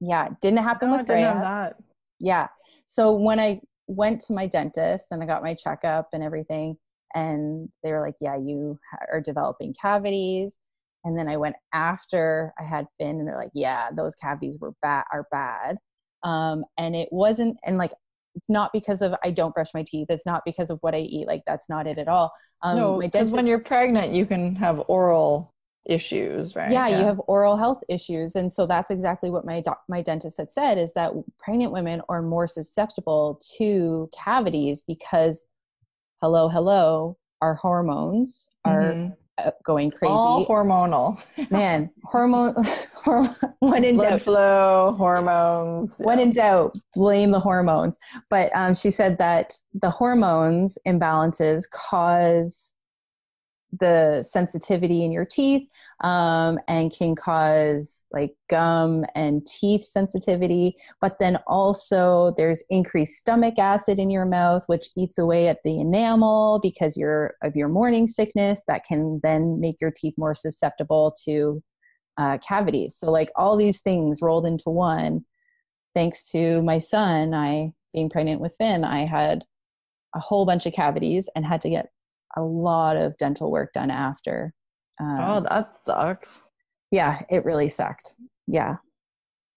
Yeah, 0.00 0.28
didn't 0.40 0.58
happen 0.58 0.90
no, 0.90 0.98
with 0.98 1.06
didn't 1.06 1.22
Freya. 1.22 1.32
have 1.32 1.42
that. 1.42 1.76
Yeah. 2.20 2.48
So 2.86 3.14
when 3.14 3.38
I 3.40 3.60
went 3.86 4.20
to 4.22 4.32
my 4.34 4.46
dentist 4.46 5.08
and 5.10 5.22
I 5.22 5.26
got 5.26 5.42
my 5.42 5.54
checkup 5.54 6.08
and 6.12 6.22
everything, 6.22 6.76
and 7.14 7.68
they 7.82 7.92
were 7.92 8.00
like, 8.00 8.16
"Yeah, 8.20 8.36
you 8.36 8.78
are 9.12 9.20
developing 9.20 9.74
cavities." 9.80 10.58
And 11.04 11.18
then 11.18 11.28
I 11.28 11.36
went 11.36 11.56
after 11.72 12.52
I 12.58 12.64
had 12.64 12.86
Finn, 12.98 13.18
and 13.18 13.28
they're 13.28 13.36
like, 13.38 13.52
"Yeah, 13.54 13.90
those 13.96 14.14
cavities 14.16 14.58
were 14.60 14.72
bad, 14.82 15.04
are 15.12 15.26
bad." 15.30 15.78
Um, 16.24 16.64
and 16.78 16.94
it 16.96 17.08
wasn't, 17.12 17.58
and 17.64 17.78
like, 17.78 17.92
it's 18.34 18.50
not 18.50 18.72
because 18.72 19.02
of 19.02 19.14
I 19.24 19.30
don't 19.30 19.54
brush 19.54 19.72
my 19.74 19.84
teeth. 19.86 20.08
It's 20.10 20.26
not 20.26 20.42
because 20.44 20.70
of 20.70 20.78
what 20.82 20.94
I 20.94 20.98
eat. 20.98 21.26
Like 21.26 21.42
that's 21.46 21.68
not 21.68 21.86
it 21.86 21.98
at 21.98 22.08
all. 22.08 22.32
Um, 22.62 22.78
no, 22.78 23.00
because 23.00 23.30
when 23.30 23.46
you're 23.46 23.58
pregnant, 23.60 24.12
you 24.12 24.26
can 24.26 24.54
have 24.56 24.82
oral 24.88 25.52
issues, 25.86 26.54
right? 26.54 26.70
yeah, 26.70 26.88
you 26.88 27.06
have 27.06 27.20
oral 27.26 27.56
health 27.56 27.82
issues 27.88 28.36
and 28.36 28.52
so 28.52 28.66
that's 28.66 28.90
exactly 28.90 29.30
what 29.30 29.44
my 29.46 29.60
doc- 29.60 29.82
my 29.88 30.02
dentist 30.02 30.36
had 30.38 30.52
said 30.52 30.76
is 30.78 30.92
that 30.94 31.12
pregnant 31.38 31.72
women 31.72 32.02
are 32.08 32.22
more 32.22 32.46
susceptible 32.46 33.40
to 33.56 34.08
cavities 34.12 34.82
because 34.82 35.46
hello 36.22 36.48
hello 36.48 37.16
our 37.40 37.54
hormones 37.54 38.54
are 38.64 38.94
Mhm. 38.94 39.16
Uh, 39.38 39.50
going 39.64 39.90
crazy. 39.90 40.12
All 40.12 40.46
hormonal. 40.46 41.24
Man, 41.50 41.90
hormone, 42.04 42.54
hormone 42.94 43.34
when 43.60 43.84
in 43.84 43.96
Blood 43.96 44.10
doubt, 44.10 44.20
flow, 44.22 44.94
hormones. 44.98 45.96
when 45.98 46.18
yeah. 46.18 46.24
in 46.24 46.32
doubt, 46.32 46.74
blame 46.94 47.30
the 47.30 47.40
hormones. 47.40 47.98
But 48.30 48.50
um, 48.54 48.74
she 48.74 48.90
said 48.90 49.18
that 49.18 49.58
the 49.74 49.90
hormones 49.90 50.78
imbalances 50.86 51.64
cause 51.70 52.74
the 53.78 54.22
sensitivity 54.22 55.04
in 55.04 55.12
your 55.12 55.26
teeth 55.26 55.68
um, 56.00 56.58
and 56.68 56.92
can 56.92 57.14
cause 57.14 58.06
like 58.10 58.34
gum 58.48 59.04
and 59.14 59.46
teeth 59.46 59.84
sensitivity. 59.84 60.74
But 61.00 61.18
then 61.18 61.38
also 61.46 62.34
there's 62.36 62.64
increased 62.70 63.18
stomach 63.18 63.58
acid 63.58 63.98
in 63.98 64.10
your 64.10 64.24
mouth, 64.24 64.64
which 64.66 64.88
eats 64.96 65.18
away 65.18 65.48
at 65.48 65.62
the 65.64 65.80
enamel 65.80 66.60
because 66.62 66.96
you're 66.96 67.34
of 67.42 67.56
your 67.56 67.68
morning 67.68 68.06
sickness. 68.06 68.62
That 68.68 68.84
can 68.84 69.20
then 69.22 69.60
make 69.60 69.80
your 69.80 69.92
teeth 69.94 70.14
more 70.16 70.34
susceptible 70.34 71.14
to 71.24 71.62
uh, 72.16 72.38
cavities. 72.38 72.96
So 72.96 73.10
like 73.10 73.30
all 73.36 73.56
these 73.56 73.80
things 73.80 74.22
rolled 74.22 74.46
into 74.46 74.70
one. 74.70 75.24
Thanks 75.94 76.28
to 76.30 76.62
my 76.62 76.78
son, 76.78 77.34
I 77.34 77.72
being 77.92 78.10
pregnant 78.10 78.40
with 78.40 78.54
Finn, 78.58 78.84
I 78.84 79.06
had 79.06 79.44
a 80.14 80.20
whole 80.20 80.46
bunch 80.46 80.66
of 80.66 80.72
cavities 80.72 81.28
and 81.34 81.44
had 81.44 81.60
to 81.62 81.70
get 81.70 81.90
a 82.36 82.42
lot 82.42 82.96
of 82.96 83.16
dental 83.18 83.50
work 83.50 83.72
done 83.72 83.90
after. 83.90 84.52
Um, 85.00 85.18
oh, 85.20 85.40
that 85.48 85.74
sucks. 85.74 86.42
yeah, 86.90 87.22
it 87.30 87.44
really 87.44 87.68
sucked. 87.68 88.14
Yeah. 88.46 88.72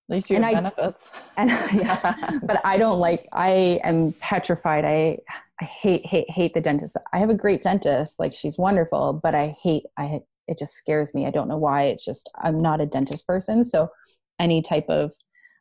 At 0.10 0.16
least 0.16 0.30
you 0.30 0.36
And 0.38 0.46
have 0.46 0.54
I- 0.54 0.70
benefits. 0.70 1.12
And 1.38 1.50
yeah, 1.74 2.40
but 2.44 2.60
I 2.66 2.78
don't 2.78 3.00
like, 3.00 3.28
I 3.32 3.80
am 3.84 4.14
petrified. 4.20 4.86
I, 4.86 5.18
I 5.62 5.66
hate, 5.66 6.06
hate, 6.06 6.30
hate 6.30 6.54
the 6.54 6.62
dentist. 6.62 6.98
I 7.14 7.20
have 7.20 7.30
a 7.30 7.36
great 7.36 7.62
dentist. 7.62 8.20
Like 8.20 8.34
she's 8.36 8.58
wonderful, 8.58 9.20
but 9.24 9.34
I 9.36 9.56
hate, 9.62 9.84
I, 9.98 10.20
it 10.48 10.58
just 10.58 10.74
scares 10.74 11.14
me. 11.16 11.26
I 11.26 11.32
don't 11.32 11.48
know 11.48 11.58
why. 11.58 11.84
It's 11.84 12.04
just, 12.04 12.30
I'm 12.44 12.60
not 12.60 12.82
a 12.82 12.86
dentist 12.86 13.26
person. 13.26 13.64
So 13.64 13.88
any 14.40 14.62
type 14.62 14.86
of 14.90 15.12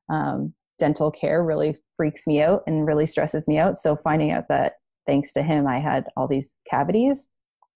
um, 0.09 0.53
dental 0.79 1.11
care 1.11 1.44
really 1.44 1.77
freaks 1.96 2.27
me 2.27 2.42
out 2.42 2.62
and 2.66 2.87
really 2.87 3.07
stresses 3.07 3.46
me 3.46 3.59
out. 3.59 3.79
So 3.79 3.96
finding 4.03 4.33
out 4.33 4.49
that 4.49 4.75
thanks 5.06 5.32
to 5.32 5.42
him, 5.42 5.66
I 5.66 5.78
had 5.78 6.06
all 6.16 6.28
these 6.28 6.60
cavities, 6.68 7.30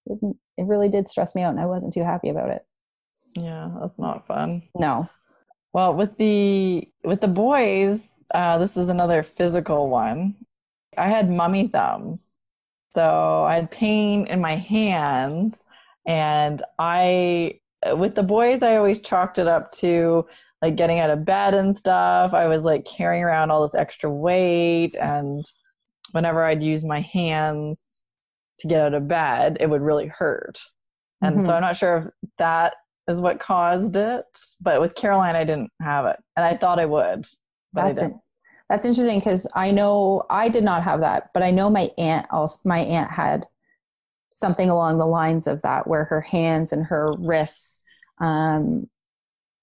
it 0.07 0.67
really 0.67 0.89
did 0.89 1.09
stress 1.09 1.35
me 1.35 1.43
out 1.43 1.51
and 1.51 1.61
I 1.61 1.67
wasn't 1.67 1.93
too 1.93 2.05
happy 2.05 2.29
about 2.29 2.51
it. 2.51 2.65
yeah, 3.37 3.71
that's 3.81 3.99
not 3.99 4.27
fun. 4.27 4.63
No. 4.75 5.09
Well, 5.73 5.97
with 5.97 6.17
the 6.19 6.89
with 7.03 7.21
the 7.21 7.29
boys, 7.29 8.23
uh, 8.33 8.59
this 8.59 8.77
is 8.77 8.89
another 8.89 9.23
physical 9.23 9.89
one. 9.89 10.37
I 10.97 11.09
had 11.09 11.31
mummy 11.33 11.67
thumbs, 11.67 12.39
so 12.91 13.45
I 13.45 13.57
had 13.57 13.71
pain 13.73 14.27
in 14.29 14.41
my 14.41 14.55
hands, 14.55 15.65
and 16.07 16.63
I 16.79 17.59
with 17.97 18.15
the 18.15 18.23
boys, 18.23 18.63
I 18.63 18.77
always 18.77 19.01
chalked 19.01 19.39
it 19.39 19.49
up 19.49 19.73
to 19.73 20.27
like 20.63 20.77
getting 20.77 21.01
out 21.01 21.11
of 21.11 21.25
bed 21.25 21.55
and 21.55 21.77
stuff. 21.77 22.33
I 22.35 22.47
was 22.47 22.63
like 22.63 22.85
carrying 22.85 23.25
around 23.25 23.51
all 23.51 23.63
this 23.63 23.75
extra 23.75 24.09
weight, 24.09 24.95
and 24.95 25.45
whenever 26.15 26.45
I'd 26.45 26.63
use 26.63 26.85
my 26.85 27.01
hands 27.01 28.07
to 28.61 28.69
get 28.69 28.81
out 28.81 28.95
of 28.95 29.09
bed, 29.09 29.57
it 29.61 29.69
would 29.69 29.83
really 29.83 30.07
hurt. 30.07 30.61
And 31.23 31.43
so 31.43 31.53
Mhm. 31.53 31.57
I'm 31.57 31.63
not 31.63 31.77
sure 31.77 32.15
if 32.25 32.31
that 32.39 32.77
is 33.09 33.21
what 33.21 33.41
caused 33.41 33.97
it. 33.97 34.25
But 34.61 34.81
with 34.81 34.95
Caroline, 34.95 35.35
I 35.35 35.45
didn't 35.45 35.73
have 35.83 36.07
it, 36.07 36.17
and 36.37 36.45
I 36.45 36.57
thought 36.57 36.79
I 36.79 36.87
would. 36.87 37.27
But 37.73 37.85
I 37.85 37.89
That's 37.89 37.99
it. 37.99 38.03
didn't. 38.03 38.21
That's 38.71 38.85
interesting 38.85 39.19
because 39.19 39.47
I 39.55 39.73
know 39.73 40.25
I 40.31 40.49
did 40.49 40.65
not 40.65 40.85
have 40.85 41.01
that, 41.01 41.31
but 41.35 41.43
I 41.43 41.51
know 41.51 41.69
my 41.69 41.91
aunt 41.99 42.27
also 42.31 42.61
my 42.65 42.79
aunt 42.79 43.11
had 43.11 43.47
something 44.31 44.71
along 44.71 44.99
the 44.99 45.07
lines 45.07 45.47
of 45.47 45.63
that 45.63 45.87
where 45.87 46.05
her 46.05 46.21
hands 46.21 46.73
and 46.73 46.87
her 46.87 47.13
wrists 47.19 47.83
um, 48.21 48.89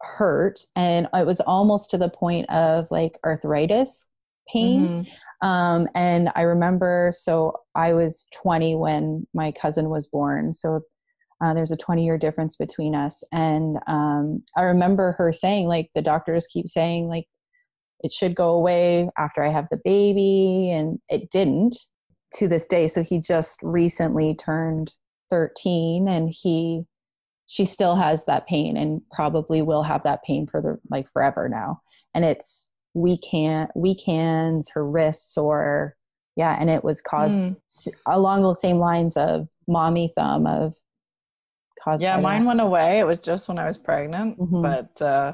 hurt 0.01 0.59
and 0.75 1.07
it 1.13 1.25
was 1.25 1.41
almost 1.41 1.91
to 1.91 1.97
the 1.97 2.09
point 2.09 2.49
of 2.49 2.89
like 2.91 3.17
arthritis 3.25 4.10
pain 4.51 5.03
Mhm. 5.03 5.07
um, 5.41 5.87
and 5.95 6.29
I 6.35 6.41
remember, 6.43 7.11
so 7.13 7.55
I 7.75 7.93
was 7.93 8.27
20 8.33 8.75
when 8.75 9.27
my 9.33 9.51
cousin 9.51 9.89
was 9.89 10.07
born. 10.07 10.53
So 10.53 10.81
uh, 11.41 11.53
there's 11.55 11.71
a 11.71 11.77
20 11.77 12.05
year 12.05 12.17
difference 12.17 12.55
between 12.55 12.93
us. 12.93 13.23
And 13.31 13.79
um, 13.87 14.43
I 14.55 14.63
remember 14.63 15.13
her 15.13 15.33
saying, 15.33 15.67
like, 15.67 15.89
the 15.95 16.01
doctors 16.01 16.47
keep 16.47 16.67
saying, 16.67 17.07
like, 17.07 17.27
it 18.01 18.11
should 18.11 18.35
go 18.35 18.51
away 18.51 19.09
after 19.17 19.43
I 19.43 19.51
have 19.51 19.67
the 19.69 19.81
baby. 19.83 20.71
And 20.71 20.99
it 21.09 21.31
didn't 21.31 21.75
to 22.35 22.47
this 22.47 22.67
day. 22.67 22.87
So 22.87 23.01
he 23.01 23.19
just 23.19 23.59
recently 23.63 24.35
turned 24.35 24.93
13 25.31 26.07
and 26.07 26.31
he, 26.31 26.83
she 27.47 27.65
still 27.65 27.95
has 27.95 28.25
that 28.25 28.47
pain 28.47 28.77
and 28.77 29.01
probably 29.11 29.61
will 29.63 29.83
have 29.83 30.03
that 30.03 30.23
pain 30.23 30.45
for 30.45 30.61
the 30.61 30.77
like 30.89 31.07
forever 31.11 31.49
now. 31.49 31.81
And 32.13 32.23
it's, 32.23 32.71
weak 32.93 33.25
hand, 33.31 33.69
weak 33.75 34.01
hands, 34.05 34.69
her 34.71 34.85
wrists 34.87 35.37
or 35.37 35.95
Yeah, 36.37 36.55
and 36.59 36.69
it 36.69 36.81
was 36.83 37.01
caused 37.01 37.37
Mm. 37.37 37.55
s- 37.69 37.89
along 38.05 38.41
the 38.43 38.53
same 38.55 38.77
lines 38.77 39.17
of 39.17 39.49
mommy 39.67 40.13
thumb 40.15 40.47
of 40.47 40.73
caused. 41.83 42.01
Yeah, 42.01 42.19
mine 42.21 42.43
that. 42.43 42.47
went 42.47 42.61
away. 42.61 42.99
It 42.99 43.05
was 43.05 43.19
just 43.19 43.49
when 43.49 43.59
I 43.59 43.67
was 43.67 43.77
pregnant, 43.77 44.39
Mhm. 44.39 44.61
but 44.61 45.01
uh, 45.05 45.33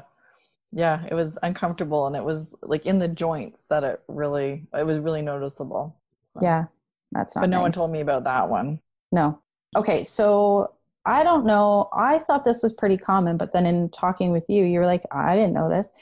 yeah, 0.72 1.04
it 1.08 1.14
was 1.14 1.38
uncomfortable, 1.44 2.08
and 2.08 2.16
it 2.16 2.24
was 2.24 2.54
like 2.62 2.84
in 2.84 2.98
the 2.98 3.08
joints 3.08 3.66
that 3.68 3.84
it 3.84 4.02
really, 4.08 4.66
it 4.74 4.84
was 4.84 4.98
really 4.98 5.22
noticeable. 5.22 5.94
So. 6.20 6.40
Yeah, 6.42 6.64
that's 7.12 7.36
not. 7.36 7.42
but 7.42 7.50
no 7.50 7.60
one 7.62 7.72
told 7.72 7.90
me 7.92 8.00
about 8.00 8.24
that 8.24 8.48
one. 8.50 8.80
No. 9.12 9.38
Okay, 9.76 10.02
so 10.02 10.72
I 11.06 11.22
don't 11.22 11.46
know. 11.46 11.88
I 11.92 12.18
thought 12.18 12.44
this 12.44 12.62
was 12.62 12.72
pretty 12.72 12.98
common, 12.98 13.36
but 13.36 13.52
then 13.52 13.64
in 13.66 13.88
talking 13.90 14.30
with 14.32 14.44
you, 14.48 14.64
you 14.64 14.80
were 14.80 14.86
like, 14.86 15.04
I 15.12 15.36
didn't 15.36 15.54
know 15.54 15.68
this. 15.70 15.92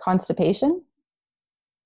Constipation. 0.00 0.82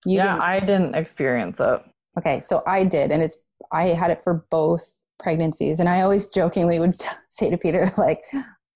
You 0.06 0.16
yeah, 0.16 0.32
didn't- 0.32 0.42
I 0.42 0.60
didn't 0.60 0.94
experience 0.94 1.60
it. 1.60 1.82
Okay, 2.18 2.40
so 2.40 2.62
I 2.66 2.84
did, 2.84 3.10
and 3.12 3.22
it's 3.22 3.38
I 3.72 3.88
had 3.88 4.10
it 4.10 4.22
for 4.24 4.44
both 4.50 4.92
pregnancies, 5.18 5.80
and 5.80 5.88
I 5.88 6.00
always 6.02 6.26
jokingly 6.26 6.78
would 6.78 6.94
say 7.30 7.50
to 7.50 7.56
Peter 7.58 7.90
like, 7.98 8.22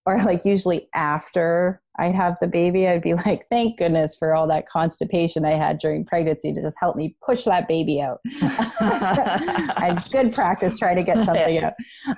or 0.06 0.18
like 0.18 0.44
usually 0.44 0.88
after 0.94 1.80
I'd 1.98 2.14
have 2.14 2.36
the 2.40 2.48
baby, 2.48 2.88
I'd 2.88 3.02
be 3.02 3.14
like, 3.14 3.46
"Thank 3.50 3.78
goodness 3.78 4.16
for 4.16 4.34
all 4.34 4.46
that 4.48 4.68
constipation 4.68 5.44
I 5.44 5.52
had 5.52 5.78
during 5.78 6.04
pregnancy 6.04 6.52
to 6.52 6.60
just 6.62 6.76
help 6.80 6.96
me 6.96 7.16
push 7.24 7.44
that 7.44 7.68
baby 7.68 8.00
out." 8.00 8.20
I 8.80 9.94
had 9.96 10.10
good 10.10 10.34
practice 10.34 10.78
trying 10.78 10.96
to 10.96 11.02
get 11.02 11.16
something 11.24 11.58
out. 11.58 11.74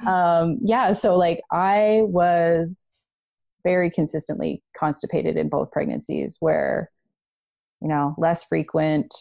Um, 0.07 0.59
yeah, 0.63 0.93
so 0.93 1.17
like 1.17 1.41
I 1.53 2.01
was 2.05 3.07
very 3.65 3.91
consistently 3.91 4.63
constipated 4.77 5.37
in 5.37 5.49
both 5.49 5.71
pregnancies, 5.73 6.37
where 6.41 6.91
you 7.85 7.89
know 7.91 8.15
less 8.19 8.43
frequent, 8.45 9.15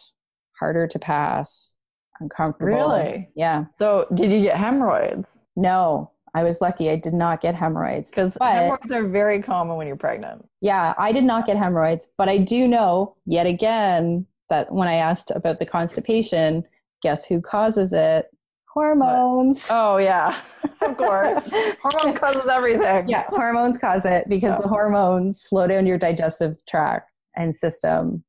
harder 0.58 0.88
to 0.88 0.98
pass, 0.98 1.74
uncomfortable. 2.18 2.72
Really? 2.72 3.28
Yeah. 3.36 3.66
So, 3.72 4.06
did 4.14 4.32
you 4.32 4.40
get 4.40 4.56
hemorrhoids? 4.56 5.46
No, 5.54 6.10
I 6.34 6.42
was 6.42 6.60
lucky. 6.60 6.90
I 6.90 6.96
did 6.96 7.12
not 7.14 7.40
get 7.42 7.54
hemorrhoids. 7.54 8.10
Because 8.10 8.36
hemorrhoids 8.40 8.90
are 8.90 9.06
very 9.06 9.40
common 9.42 9.76
when 9.76 9.86
you're 9.86 9.96
pregnant. 9.96 10.48
Yeah, 10.62 10.94
I 10.98 11.12
did 11.12 11.24
not 11.24 11.44
get 11.46 11.56
hemorrhoids, 11.58 12.08
but 12.18 12.28
I 12.28 12.38
do 12.38 12.66
know 12.66 13.14
yet 13.26 13.46
again 13.46 14.26
that 14.48 14.72
when 14.72 14.88
I 14.88 14.94
asked 14.94 15.30
about 15.34 15.58
the 15.58 15.66
constipation, 15.66 16.64
guess 17.02 17.26
who 17.26 17.40
causes 17.42 17.92
it? 17.92 18.26
Hormones. 18.72 19.68
Oh 19.70 19.98
yeah, 19.98 20.36
of 20.80 20.96
course. 20.96 21.52
Hormones 21.82 22.18
causes 22.18 22.46
everything. 22.46 23.08
yeah, 23.08 23.24
hormones 23.28 23.78
cause 23.78 24.04
it 24.04 24.28
because 24.28 24.54
Yeah. 24.54 24.60
the 24.62 24.68
hormones 24.68 25.40
slow 25.40 25.68
down 25.68 25.86
your 25.86 25.96
digestive 25.98 26.56
tract 26.66 27.06
and 27.36 27.54
system. 27.54 28.24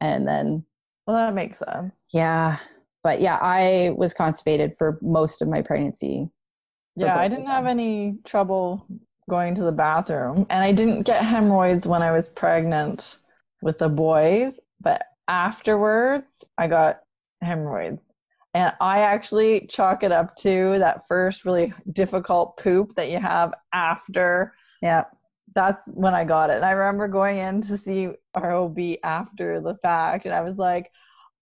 And 0.00 0.26
then, 0.26 0.64
Well, 1.06 1.16
that 1.16 1.34
makes 1.34 1.58
sense. 1.58 2.08
yeah, 2.12 2.58
but 3.02 3.20
yeah, 3.20 3.38
I 3.40 3.92
was 3.96 4.12
constipated 4.14 4.74
for 4.76 4.98
most 5.02 5.42
of 5.42 5.48
my 5.48 5.62
pregnancy. 5.62 6.28
Yeah, 6.96 7.16
I 7.18 7.28
didn't 7.28 7.46
have 7.46 7.66
any 7.66 8.18
trouble 8.24 8.86
going 9.28 9.54
to 9.56 9.64
the 9.64 9.72
bathroom, 9.72 10.46
and 10.50 10.64
I 10.64 10.72
didn't 10.72 11.02
get 11.02 11.22
hemorrhoids 11.22 11.86
when 11.86 12.02
I 12.02 12.10
was 12.12 12.28
pregnant 12.28 13.18
with 13.62 13.78
the 13.78 13.88
boys, 13.88 14.60
but 14.80 15.02
afterwards 15.28 16.44
I 16.58 16.68
got 16.68 17.00
hemorrhoids. 17.42 18.12
And 18.54 18.72
I 18.80 19.00
actually 19.00 19.66
chalk 19.66 20.02
it 20.02 20.12
up 20.12 20.34
to 20.36 20.78
that 20.78 21.06
first 21.06 21.44
really 21.44 21.74
difficult 21.92 22.56
poop 22.56 22.94
that 22.94 23.10
you 23.10 23.18
have 23.18 23.52
after 23.74 24.54
Yeah. 24.80 25.04
That's 25.56 25.90
when 25.94 26.14
I 26.14 26.24
got 26.24 26.50
it. 26.50 26.56
And 26.56 26.64
I 26.64 26.70
remember 26.72 27.08
going 27.08 27.38
in 27.38 27.60
to 27.62 27.76
see 27.76 28.10
ROB 28.36 28.78
after 29.02 29.60
the 29.60 29.74
fact, 29.82 30.26
and 30.26 30.34
I 30.34 30.42
was 30.42 30.58
like, 30.58 30.92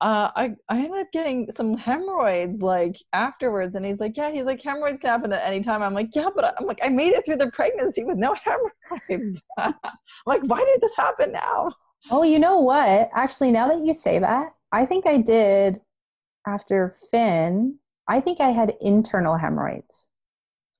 uh, 0.00 0.30
I, 0.36 0.54
I 0.68 0.78
ended 0.84 1.00
up 1.00 1.12
getting 1.12 1.50
some 1.50 1.76
hemorrhoids 1.76 2.62
like 2.62 2.96
afterwards. 3.12 3.74
And 3.74 3.86
he's 3.86 4.00
like, 4.00 4.16
Yeah, 4.16 4.30
he's 4.30 4.44
like, 4.44 4.62
hemorrhoids 4.62 4.98
can 4.98 5.10
happen 5.10 5.32
at 5.32 5.46
any 5.46 5.62
time. 5.62 5.82
I'm 5.82 5.94
like, 5.94 6.14
Yeah, 6.14 6.28
but 6.34 6.54
I'm 6.58 6.66
like, 6.66 6.80
I 6.82 6.88
made 6.88 7.12
it 7.12 7.24
through 7.24 7.36
the 7.36 7.50
pregnancy 7.50 8.04
with 8.04 8.18
no 8.18 8.34
hemorrhoids. 8.44 9.42
I'm 9.58 9.74
like, 10.26 10.42
why 10.44 10.58
did 10.58 10.80
this 10.80 10.96
happen 10.96 11.32
now? 11.32 11.72
Oh, 12.10 12.22
you 12.22 12.38
know 12.38 12.60
what? 12.60 13.08
Actually, 13.14 13.52
now 13.52 13.68
that 13.68 13.84
you 13.84 13.94
say 13.94 14.18
that, 14.18 14.54
I 14.72 14.84
think 14.84 15.06
I 15.06 15.18
did 15.18 15.80
after 16.46 16.94
Finn. 17.10 17.78
I 18.08 18.20
think 18.20 18.40
I 18.40 18.50
had 18.50 18.74
internal 18.82 19.38
hemorrhoids. 19.38 20.10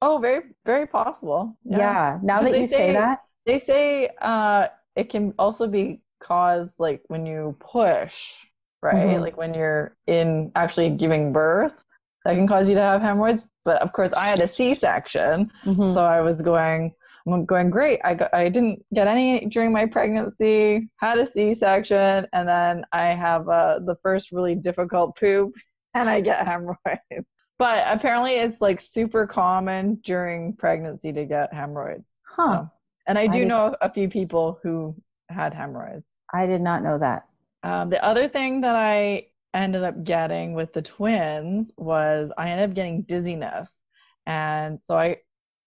Oh, 0.07 0.19
very, 0.19 0.43
very 0.67 0.87
possible. 0.87 1.57
Yeah. 1.65 2.19
Now 2.23 2.43
that 2.43 2.51
you 2.61 2.67
say, 2.67 2.77
say- 2.77 2.93
that, 2.93 3.21
They 3.47 3.59
say 3.59 4.09
uh, 4.21 4.69
it 4.97 5.09
can 5.11 5.33
also 5.39 5.67
be 5.69 6.01
caused 6.21 6.79
like 6.79 7.03
when 7.09 7.25
you 7.27 7.57
push, 7.61 8.47
right? 8.83 9.17
Mhm. 9.17 9.21
Like 9.27 9.37
when 9.37 9.53
you're 9.55 9.97
in 10.07 10.53
actually 10.55 10.91
giving 10.91 11.33
birth, 11.33 11.77
that 12.25 12.35
can 12.35 12.47
cause 12.47 12.69
you 12.69 12.75
to 12.77 12.81
have 12.83 13.01
hemorrhoids. 13.03 13.43
But 13.65 13.81
of 13.83 13.93
course, 13.93 14.13
I 14.13 14.27
had 14.33 14.41
a 14.41 14.47
C-section, 14.47 15.51
Mhm. 15.65 15.93
so 15.95 16.05
I 16.05 16.21
was 16.21 16.43
going, 16.43 16.93
I'm 17.27 17.45
going 17.47 17.71
great. 17.71 17.99
I 18.05 18.13
got, 18.15 18.33
I 18.35 18.51
didn't 18.51 18.85
get 18.93 19.09
any 19.09 19.47
during 19.47 19.73
my 19.73 19.87
pregnancy. 19.87 20.89
Had 21.01 21.17
a 21.19 21.27
C-section, 21.27 22.27
and 22.35 22.45
then 22.49 22.85
I 22.93 23.07
have 23.27 23.49
uh, 23.49 23.79
the 23.89 23.97
first 24.05 24.33
really 24.33 24.55
difficult 24.55 25.17
poop, 25.17 25.55
and 25.95 26.09
I 26.11 26.21
get 26.21 26.47
hemorrhoids. 26.47 27.27
But 27.59 27.85
apparently, 27.89 28.33
it's 28.33 28.61
like 28.61 28.81
super 28.81 29.27
common 29.27 29.97
during 29.97 30.55
pregnancy 30.55 31.13
to 31.13 31.25
get 31.27 31.53
hemorrhoids. 31.53 32.19
huh? 32.29 32.53
So- 32.53 32.71
and 33.07 33.19
I 33.19 33.27
do 33.27 33.41
did- 33.41 33.49
know 33.49 33.77
a 33.83 33.93
few 33.93 34.09
people 34.09 34.59
who 34.63 34.97
had 35.29 35.53
hemorrhoids. 35.55 36.21
I 36.33 36.47
did 36.47 36.61
not 36.63 36.83
know 36.83 36.99
that. 36.99 37.25
Um, 37.63 37.89
the 37.91 38.03
other 38.05 38.29
thing 38.29 38.61
that 38.63 38.77
I 38.77 39.27
ended 39.53 39.85
up 39.85 40.03
getting 40.05 40.55
with 40.55 40.73
the 40.73 40.83
twins 40.83 41.73
was 41.77 42.33
I 42.37 42.51
ended 42.51 42.71
up 42.71 42.75
getting 42.75 43.03
dizziness. 43.03 43.85
And 44.27 44.79
so 44.81 44.99
I, 44.99 45.17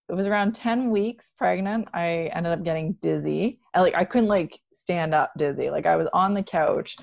it 0.10 0.14
was 0.14 0.28
around 0.28 0.56
10 0.56 0.90
weeks 0.90 1.32
pregnant. 1.38 1.88
I 1.94 2.30
ended 2.34 2.54
up 2.54 2.64
getting 2.64 2.94
dizzy. 2.94 3.60
And 3.74 3.84
like 3.84 3.96
I 3.96 4.04
couldn't 4.04 4.30
like 4.30 4.60
stand 4.74 5.14
up 5.14 5.32
dizzy. 5.38 5.70
Like 5.70 5.86
I 5.86 5.96
was 5.96 6.08
on 6.14 6.34
the 6.34 6.44
couch 6.44 6.98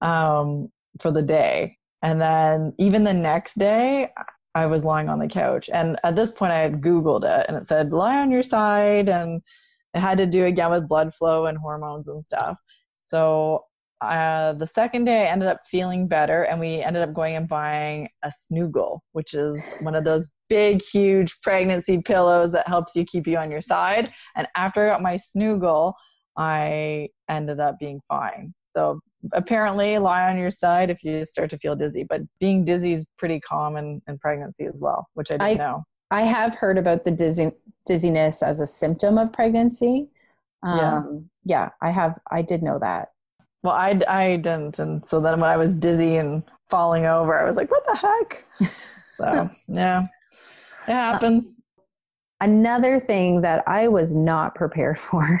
um, 0.00 0.70
for 1.00 1.10
the 1.10 1.22
day. 1.22 1.78
And 2.02 2.20
then 2.20 2.72
even 2.78 3.04
the 3.04 3.14
next 3.14 3.58
day, 3.58 4.10
I 4.54 4.66
was 4.66 4.84
lying 4.84 5.08
on 5.08 5.18
the 5.18 5.28
couch. 5.28 5.70
And 5.72 5.98
at 6.02 6.16
this 6.16 6.30
point, 6.30 6.52
I 6.52 6.58
had 6.58 6.80
Googled 6.80 7.24
it 7.24 7.46
and 7.48 7.56
it 7.56 7.66
said, 7.66 7.92
lie 7.92 8.18
on 8.18 8.30
your 8.30 8.42
side. 8.42 9.08
And 9.08 9.42
it 9.94 10.00
had 10.00 10.18
to 10.18 10.26
do 10.26 10.44
again 10.44 10.70
with 10.70 10.88
blood 10.88 11.12
flow 11.12 11.46
and 11.46 11.58
hormones 11.58 12.08
and 12.08 12.24
stuff. 12.24 12.58
So 12.98 13.64
uh, 14.00 14.54
the 14.54 14.66
second 14.66 15.04
day, 15.04 15.22
I 15.22 15.30
ended 15.30 15.48
up 15.48 15.66
feeling 15.66 16.08
better, 16.08 16.44
and 16.44 16.58
we 16.58 16.80
ended 16.80 17.02
up 17.02 17.12
going 17.12 17.36
and 17.36 17.46
buying 17.46 18.08
a 18.22 18.30
Snoogle, 18.30 19.02
which 19.12 19.34
is 19.34 19.62
one 19.82 19.94
of 19.94 20.04
those 20.04 20.32
big, 20.48 20.80
huge 20.80 21.38
pregnancy 21.42 22.00
pillows 22.00 22.52
that 22.52 22.66
helps 22.66 22.96
you 22.96 23.04
keep 23.04 23.26
you 23.26 23.36
on 23.36 23.50
your 23.50 23.60
side. 23.60 24.08
And 24.36 24.46
after 24.56 24.84
I 24.84 24.88
got 24.88 25.02
my 25.02 25.16
Snoogle, 25.16 25.94
I 26.36 27.08
ended 27.28 27.60
up 27.60 27.78
being 27.78 28.00
fine. 28.08 28.54
So 28.70 29.00
apparently, 29.32 29.98
lie 29.98 30.28
on 30.30 30.38
your 30.38 30.50
side 30.50 30.90
if 30.90 31.04
you 31.04 31.24
start 31.24 31.50
to 31.50 31.58
feel 31.58 31.76
dizzy, 31.76 32.04
but 32.08 32.22
being 32.38 32.64
dizzy 32.64 32.92
is 32.92 33.06
pretty 33.18 33.40
common 33.40 34.00
in 34.08 34.18
pregnancy 34.18 34.66
as 34.66 34.80
well, 34.80 35.08
which 35.14 35.30
I 35.30 35.34
didn't 35.34 35.42
I- 35.42 35.54
know. 35.54 35.84
I 36.12 36.22
have 36.22 36.56
heard 36.56 36.76
about 36.76 37.04
the 37.04 37.12
dizzy, 37.12 37.52
dizziness 37.86 38.42
as 38.42 38.58
a 38.58 38.66
symptom 38.66 39.16
of 39.16 39.32
pregnancy. 39.32 40.08
Yeah. 40.64 40.96
Um, 40.96 41.30
yeah, 41.44 41.70
I 41.80 41.90
have. 41.90 42.18
I 42.30 42.42
did 42.42 42.64
know 42.64 42.80
that. 42.80 43.10
Well, 43.62 43.74
I, 43.74 44.00
I 44.08 44.36
didn't. 44.36 44.78
And 44.78 45.06
so 45.06 45.20
then 45.20 45.40
when 45.40 45.50
I 45.50 45.56
was 45.56 45.74
dizzy 45.74 46.16
and 46.16 46.42
falling 46.68 47.06
over, 47.06 47.38
I 47.38 47.44
was 47.44 47.56
like, 47.56 47.70
what 47.70 47.84
the 47.86 47.94
heck? 47.94 48.44
So, 48.58 49.50
yeah, 49.68 50.06
it 50.88 50.92
happens. 50.92 51.60
Another 52.40 52.98
thing 52.98 53.42
that 53.42 53.62
I 53.66 53.88
was 53.88 54.14
not 54.14 54.54
prepared 54.54 54.98
for, 55.08 55.40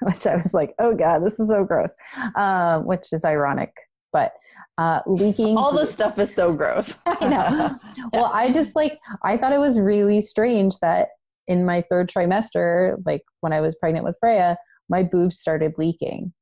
which 0.12 0.26
I 0.26 0.34
was 0.36 0.54
like, 0.54 0.74
oh 0.78 0.94
God, 0.94 1.24
this 1.24 1.38
is 1.40 1.48
so 1.48 1.64
gross, 1.64 1.94
um, 2.36 2.86
which 2.86 3.12
is 3.12 3.24
ironic, 3.24 3.74
but 4.12 4.32
uh, 4.78 5.00
leaking. 5.06 5.56
All 5.56 5.72
this 5.72 5.92
stuff 5.92 6.18
is 6.18 6.34
so 6.34 6.54
gross. 6.54 6.98
I 7.06 7.28
know. 7.28 7.70
Well, 8.12 8.30
I 8.32 8.50
just 8.50 8.74
like, 8.74 8.98
I 9.24 9.36
thought 9.36 9.52
it 9.52 9.58
was 9.58 9.78
really 9.78 10.20
strange 10.20 10.78
that 10.78 11.08
in 11.46 11.64
my 11.64 11.82
third 11.88 12.08
trimester, 12.08 12.96
like 13.04 13.22
when 13.40 13.52
I 13.52 13.60
was 13.60 13.76
pregnant 13.76 14.04
with 14.04 14.16
Freya, 14.20 14.56
my 14.88 15.02
boobs 15.02 15.38
started 15.38 15.74
leaking. 15.78 16.32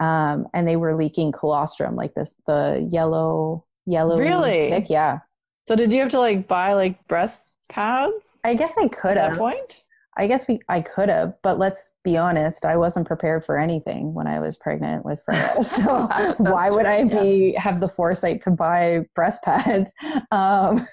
Um, 0.00 0.46
and 0.54 0.66
they 0.66 0.76
were 0.76 0.96
leaking 0.96 1.32
colostrum, 1.32 1.96
like 1.96 2.14
this, 2.14 2.34
the 2.46 2.88
yellow, 2.90 3.64
yellow. 3.86 4.18
Really? 4.18 4.70
Thick. 4.70 4.90
Yeah. 4.90 5.20
So 5.66 5.76
did 5.76 5.92
you 5.92 6.00
have 6.00 6.10
to 6.10 6.18
like 6.18 6.48
buy 6.48 6.72
like 6.72 7.06
breast 7.06 7.56
pads 7.68 8.40
I 8.44 8.54
guess 8.54 8.76
I 8.78 8.88
could 8.88 9.12
at 9.12 9.14
that 9.14 9.30
have. 9.30 9.38
point? 9.38 9.84
I 10.16 10.26
guess 10.26 10.46
we 10.46 10.60
I 10.68 10.82
could 10.82 11.08
have, 11.08 11.34
but 11.42 11.58
let's 11.58 11.96
be 12.04 12.16
honest, 12.18 12.64
I 12.66 12.76
wasn't 12.76 13.06
prepared 13.06 13.44
for 13.44 13.58
anything 13.58 14.12
when 14.12 14.26
I 14.26 14.40
was 14.40 14.58
pregnant 14.58 15.04
with 15.04 15.22
Freya. 15.24 15.64
So 15.64 16.06
why 16.38 16.70
would 16.70 16.86
I 16.86 17.08
true, 17.08 17.20
be 17.20 17.52
have 17.54 17.80
the 17.80 17.88
foresight 17.88 18.42
to 18.42 18.50
buy 18.50 19.00
breast 19.14 19.42
pads? 19.42 19.92
Um, 20.30 20.86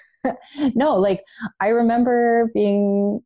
no, 0.74 0.96
like 0.96 1.22
I 1.60 1.68
remember 1.68 2.50
being 2.52 3.20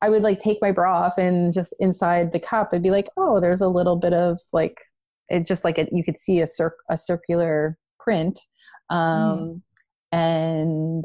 I 0.00 0.08
would 0.08 0.22
like 0.22 0.38
take 0.38 0.58
my 0.62 0.72
bra 0.72 1.04
off 1.04 1.18
and 1.18 1.52
just 1.52 1.74
inside 1.78 2.32
the 2.32 2.40
cup 2.40 2.70
I'd 2.72 2.82
be 2.82 2.90
like, 2.90 3.08
"Oh, 3.16 3.40
there's 3.40 3.60
a 3.60 3.68
little 3.68 3.96
bit 3.96 4.12
of 4.14 4.38
like 4.52 4.80
it 5.28 5.46
just 5.46 5.64
like 5.64 5.78
it, 5.78 5.90
you 5.92 6.02
could 6.02 6.18
see 6.18 6.40
a 6.40 6.46
cir- 6.46 6.76
a 6.90 6.96
circular 6.96 7.78
print." 8.00 8.40
Um 8.90 9.62
and 10.10 11.04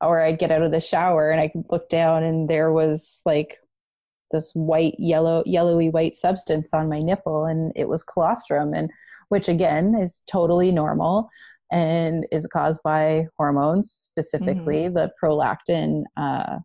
or 0.00 0.22
I'd 0.22 0.38
get 0.38 0.50
out 0.50 0.62
of 0.62 0.72
the 0.72 0.80
shower 0.80 1.30
and 1.30 1.40
I 1.40 1.48
could 1.48 1.64
look 1.70 1.88
down 1.88 2.22
and 2.22 2.48
there 2.48 2.72
was 2.72 3.22
like 3.24 3.56
this 4.30 4.52
white 4.54 4.94
yellow 4.98 5.42
yellowy 5.46 5.88
white 5.88 6.16
substance 6.16 6.72
on 6.74 6.88
my 6.88 7.00
nipple 7.00 7.44
and 7.44 7.72
it 7.76 7.88
was 7.88 8.02
colostrum 8.02 8.72
and 8.72 8.90
which 9.28 9.48
again 9.48 9.94
is 9.94 10.22
totally 10.30 10.70
normal 10.72 11.28
and 11.72 12.26
is 12.30 12.46
caused 12.46 12.80
by 12.82 13.26
hormones 13.36 13.90
specifically 13.90 14.88
the 14.88 15.10
prolactin 15.22 16.02
uh, 16.16 16.58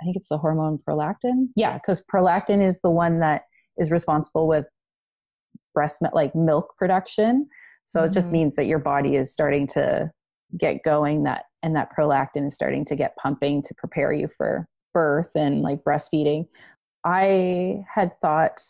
i 0.00 0.04
think 0.04 0.16
it's 0.16 0.28
the 0.28 0.38
hormone 0.38 0.78
prolactin? 0.88 1.48
Yeah 1.56 1.74
because 1.74 2.04
prolactin 2.12 2.62
is 2.62 2.80
the 2.80 2.90
one 2.90 3.20
that 3.20 3.42
is 3.78 3.90
responsible 3.90 4.48
with 4.48 4.66
breast 5.74 6.00
milk 6.00 6.14
like 6.14 6.34
milk 6.34 6.74
production. 6.78 7.46
So 7.84 8.04
it 8.04 8.12
just 8.12 8.30
Mhm. 8.30 8.32
means 8.32 8.56
that 8.56 8.66
your 8.66 8.78
body 8.78 9.14
is 9.16 9.32
starting 9.32 9.66
to 9.68 10.10
get 10.58 10.82
going 10.82 11.24
that 11.24 11.44
and 11.62 11.76
that 11.76 11.92
prolactin 11.92 12.46
is 12.46 12.54
starting 12.54 12.84
to 12.86 12.96
get 12.96 13.16
pumping 13.16 13.62
to 13.62 13.74
prepare 13.74 14.12
you 14.12 14.28
for 14.28 14.66
birth 14.94 15.30
and 15.36 15.60
like 15.60 15.84
breastfeeding 15.84 16.48
i 17.06 17.82
had 17.88 18.18
thought 18.20 18.60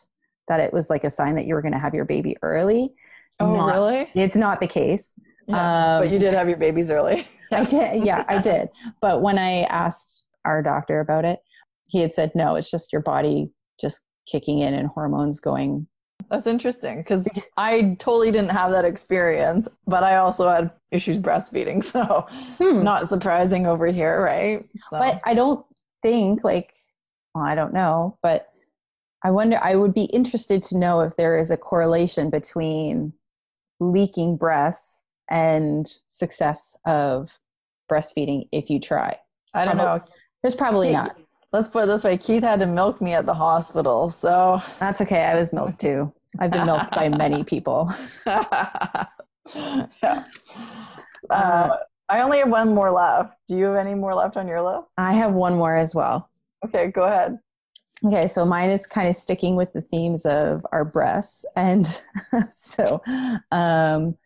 that 0.49 0.61
it 0.61 0.72
was 0.72 0.90
like 0.90 1.03
a 1.05 1.11
sign 1.11 1.35
that 1.35 1.46
you 1.46 1.55
were 1.55 1.62
going 1.62 1.72
to 1.72 1.79
have 1.79 1.94
your 1.94 2.05
baby 2.05 2.37
early 2.42 2.94
Oh, 3.40 3.55
Not- 3.55 3.75
really? 3.75 4.11
it's 4.14 4.37
not 4.37 4.61
the 4.61 4.66
case 4.68 5.14
Yeah. 5.49 5.96
um, 5.96 6.03
but 6.03 6.11
you 6.12 6.18
did 6.18 6.33
have 6.35 6.49
your 6.49 6.57
babies 6.59 6.90
early. 6.90 7.27
I 7.53 7.64
did. 7.64 8.03
Yeah, 8.05 8.25
I 8.29 8.38
did. 8.40 8.68
But 9.03 9.20
when 9.22 9.38
I 9.38 9.62
asked 9.64 10.27
our 10.44 10.62
doctor 10.62 11.01
about 11.01 11.25
it, 11.27 11.38
he 11.87 12.01
had 12.01 12.12
said, 12.14 12.33
no, 12.35 12.55
it's 12.57 12.70
just 12.70 12.92
your 12.92 13.03
body 13.03 13.51
just 13.81 14.01
kicking 14.27 14.59
in 14.61 14.72
and 14.75 14.88
hormones 14.88 15.38
going. 15.38 15.87
That's 16.31 16.46
interesting 16.49 16.96
because 16.99 17.29
I 17.59 17.94
totally 18.01 18.31
didn't 18.33 18.51
have 18.51 18.70
that 18.72 18.85
experience, 18.87 19.68
but 19.87 20.03
I 20.03 20.16
also 20.16 20.49
had 20.49 20.70
issues 20.90 21.18
breastfeeding. 21.18 21.85
So 21.92 22.27
Hmm. 22.59 22.83
not 22.83 23.07
surprising 23.07 23.66
over 23.66 23.87
here, 23.87 24.20
right? 24.22 24.64
So, 24.88 24.99
But 24.99 25.20
I 25.25 25.35
don't 25.35 25.64
think, 26.03 26.42
like, 26.42 26.72
well, 27.37 27.44
I 27.44 27.55
don't 27.55 27.75
know, 27.75 28.18
but 28.22 28.49
I 29.22 29.31
wonder, 29.31 29.59
I 29.62 29.77
would 29.77 29.92
be 29.92 30.05
interested 30.05 30.62
to 30.64 30.79
know 30.79 31.01
if 31.01 31.16
there 31.16 31.38
is 31.38 31.51
a 31.51 31.57
correlation 31.57 32.31
between 32.31 33.12
leaking 33.79 34.38
breasts 34.38 35.05
and 35.29 35.87
success 36.07 36.77
of 36.87 37.31
breastfeeding 37.90 38.49
if 38.53 38.70
you 38.70 38.81
try. 38.81 39.18
I 39.53 39.64
don't 39.64 39.77
know. 39.77 40.01
There's 40.42 40.55
probably 40.55 40.92
not. 40.92 41.16
Let's 41.53 41.68
put 41.68 41.85
it 41.85 41.87
this 41.87 42.05
way 42.05 42.16
Keith 42.16 42.42
had 42.42 42.61
to 42.61 42.66
milk 42.66 43.01
me 43.01 43.12
at 43.12 43.27
the 43.27 43.35
hospital. 43.35 44.11
So 44.11 44.61
That's 44.81 45.01
okay. 45.03 45.25
I 45.25 45.35
was 45.35 45.53
milked 45.53 45.81
too. 45.81 46.12
I've 46.38 46.51
been 46.51 46.66
milked 46.66 46.90
by 46.92 47.09
many 47.09 47.44
people. 47.44 47.90
yeah. 48.27 49.07
Uh, 51.31 51.77
I 52.09 52.20
only 52.22 52.38
have 52.38 52.49
one 52.49 52.75
more 52.75 52.90
left. 52.90 53.35
Do 53.49 53.57
you 53.57 53.64
have 53.66 53.77
any 53.77 53.94
more 53.94 54.14
left 54.14 54.37
on 54.37 54.46
your 54.49 54.62
list? 54.62 54.94
I 54.99 55.12
have 55.14 55.33
one 55.33 55.57
more 55.57 55.77
as 55.77 55.94
well. 55.94 56.31
Okay, 56.64 56.90
go 56.90 57.05
ahead. 57.05 57.38
Okay, 58.05 58.29
so 58.29 58.45
mine 58.45 58.71
is 58.71 58.87
kind 58.87 59.09
of 59.09 59.16
sticking 59.16 59.57
with 59.57 59.73
the 59.73 59.81
themes 59.83 60.27
of 60.27 60.66
our 60.73 60.85
breasts. 60.85 61.45
And 61.57 61.87
so, 62.51 63.01
um, 63.53 64.16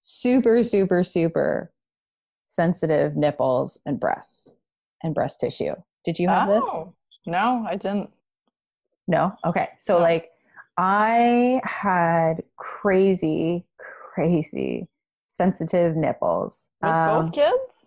super, 0.00 0.62
super, 0.62 1.02
super 1.04 1.70
sensitive 2.44 3.16
nipples 3.16 3.80
and 3.86 3.98
breasts 4.00 4.48
and 5.02 5.14
breast 5.14 5.40
tissue. 5.40 5.74
Did 6.04 6.18
you 6.18 6.28
have 6.28 6.48
this? 6.48 6.64
Oh, 6.72 6.94
No, 7.26 7.64
I 7.68 7.76
didn't. 7.76 8.10
No? 9.08 9.32
Okay. 9.44 9.68
So, 9.78 9.98
No. 9.98 10.02
like, 10.02 10.30
I 10.78 11.60
had 11.64 12.42
crazy, 12.56 13.64
crazy 13.78 14.88
sensitive 15.28 15.96
nipples. 15.96 16.70
With 16.80 16.90
Um, 16.90 17.24
both 17.26 17.32
kids? 17.34 17.86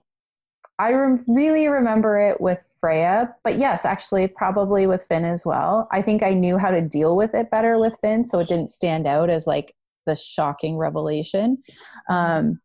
I 0.78 0.90
re- 0.92 1.24
really 1.28 1.68
remember 1.68 2.18
it 2.18 2.40
with 2.40 2.60
Freya, 2.80 3.34
but 3.44 3.58
yes, 3.58 3.86
actually, 3.86 4.28
probably 4.28 4.88
with 4.88 5.06
Finn 5.08 5.26
as 5.26 5.46
well. 5.46 5.88
I 5.92 6.02
think 6.02 6.24
I 6.24 6.34
knew 6.34 6.58
how 6.58 6.72
to 6.72 6.82
deal 6.82 7.16
with 7.16 7.34
it 7.34 7.50
better 7.52 7.80
with 7.80 7.98
Finn, 8.02 8.26
so 8.26 8.40
it 8.40 8.48
didn't 8.48 8.70
stand 8.70 9.08
out 9.08 9.30
as 9.30 9.48
like 9.48 9.76
the 10.06 10.16
shocking 10.16 10.78
revelation. 10.78 11.58
Um, 12.10 12.60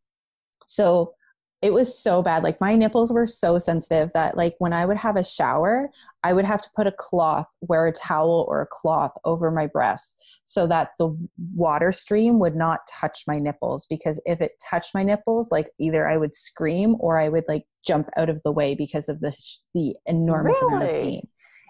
so 0.65 1.15
it 1.63 1.73
was 1.73 1.97
so 1.97 2.23
bad. 2.23 2.43
Like 2.43 2.61
my 2.61 2.75
nipples 2.75 3.13
were 3.13 3.27
so 3.27 3.59
sensitive 3.59 4.11
that 4.15 4.37
like 4.37 4.55
when 4.59 4.73
I 4.73 4.87
would 4.87 4.97
have 4.97 5.17
a 5.17 5.25
shower, 5.25 5.91
I 6.23 6.33
would 6.33 6.45
have 6.45 6.63
to 6.63 6.71
put 6.75 6.87
a 6.87 6.93
cloth, 6.93 7.47
wear 7.61 7.87
a 7.87 7.93
towel 7.93 8.47
or 8.49 8.63
a 8.63 8.67
cloth 8.67 9.13
over 9.25 9.51
my 9.51 9.67
breasts 9.67 10.40
so 10.51 10.67
that 10.67 10.91
the 10.99 11.17
water 11.55 11.93
stream 11.93 12.41
would 12.41 12.57
not 12.57 12.81
touch 12.89 13.23
my 13.29 13.37
nipples 13.37 13.87
because 13.89 14.21
if 14.25 14.41
it 14.41 14.61
touched 14.69 14.93
my 14.95 15.05
nipples, 15.05 15.53
like 15.53 15.71
either 15.79 16.09
I 16.09 16.17
would 16.17 16.35
scream 16.35 16.97
or 16.99 17.21
I 17.21 17.29
would 17.29 17.45
like 17.47 17.63
jump 17.87 18.11
out 18.17 18.29
of 18.29 18.43
the 18.43 18.51
way 18.51 18.75
because 18.75 19.09
of 19.09 19.21
the 19.21 19.31
the 19.75 19.95
enormous 20.07 20.59
really? 20.61 20.75
amount 20.75 20.83
of 20.83 20.91
pain. 20.91 21.29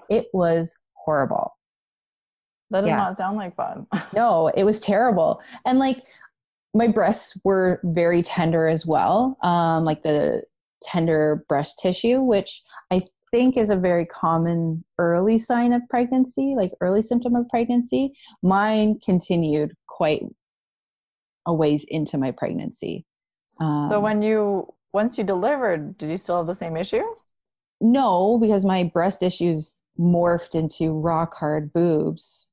It 0.08 0.28
was 0.32 0.74
horrible. 0.94 1.58
That 2.70 2.80
does 2.80 2.86
yeah. 2.86 2.96
not 2.96 3.18
sound 3.18 3.36
like 3.36 3.54
fun. 3.54 3.86
no, 4.14 4.50
it 4.56 4.64
was 4.64 4.80
terrible. 4.80 5.42
And 5.66 5.78
like 5.78 5.98
my 6.72 6.88
breasts 6.88 7.38
were 7.44 7.82
very 7.84 8.22
tender 8.22 8.66
as 8.66 8.86
well, 8.86 9.36
um, 9.42 9.84
like 9.84 10.00
the 10.02 10.42
tender 10.82 11.44
breast 11.50 11.78
tissue, 11.80 12.22
which 12.22 12.62
I 12.90 13.02
think 13.32 13.56
is 13.56 13.70
a 13.70 13.76
very 13.76 14.06
common 14.06 14.84
early 14.98 15.38
sign 15.38 15.72
of 15.72 15.82
pregnancy, 15.88 16.54
like 16.56 16.72
early 16.80 17.02
symptom 17.02 17.34
of 17.34 17.48
pregnancy. 17.48 18.12
Mine 18.42 18.98
continued 19.04 19.74
quite 19.86 20.22
a 21.46 21.54
ways 21.54 21.84
into 21.88 22.18
my 22.18 22.30
pregnancy. 22.30 23.04
Um, 23.60 23.88
so 23.88 24.00
when 24.00 24.22
you 24.22 24.66
once 24.92 25.16
you 25.18 25.24
delivered, 25.24 25.96
did 25.98 26.10
you 26.10 26.16
still 26.16 26.38
have 26.38 26.46
the 26.46 26.54
same 26.54 26.76
issue? 26.76 27.04
No, 27.80 28.38
because 28.40 28.64
my 28.64 28.90
breast 28.92 29.22
issues 29.22 29.80
morphed 29.98 30.54
into 30.54 30.98
rock 30.98 31.34
hard 31.34 31.72
boobs, 31.72 32.50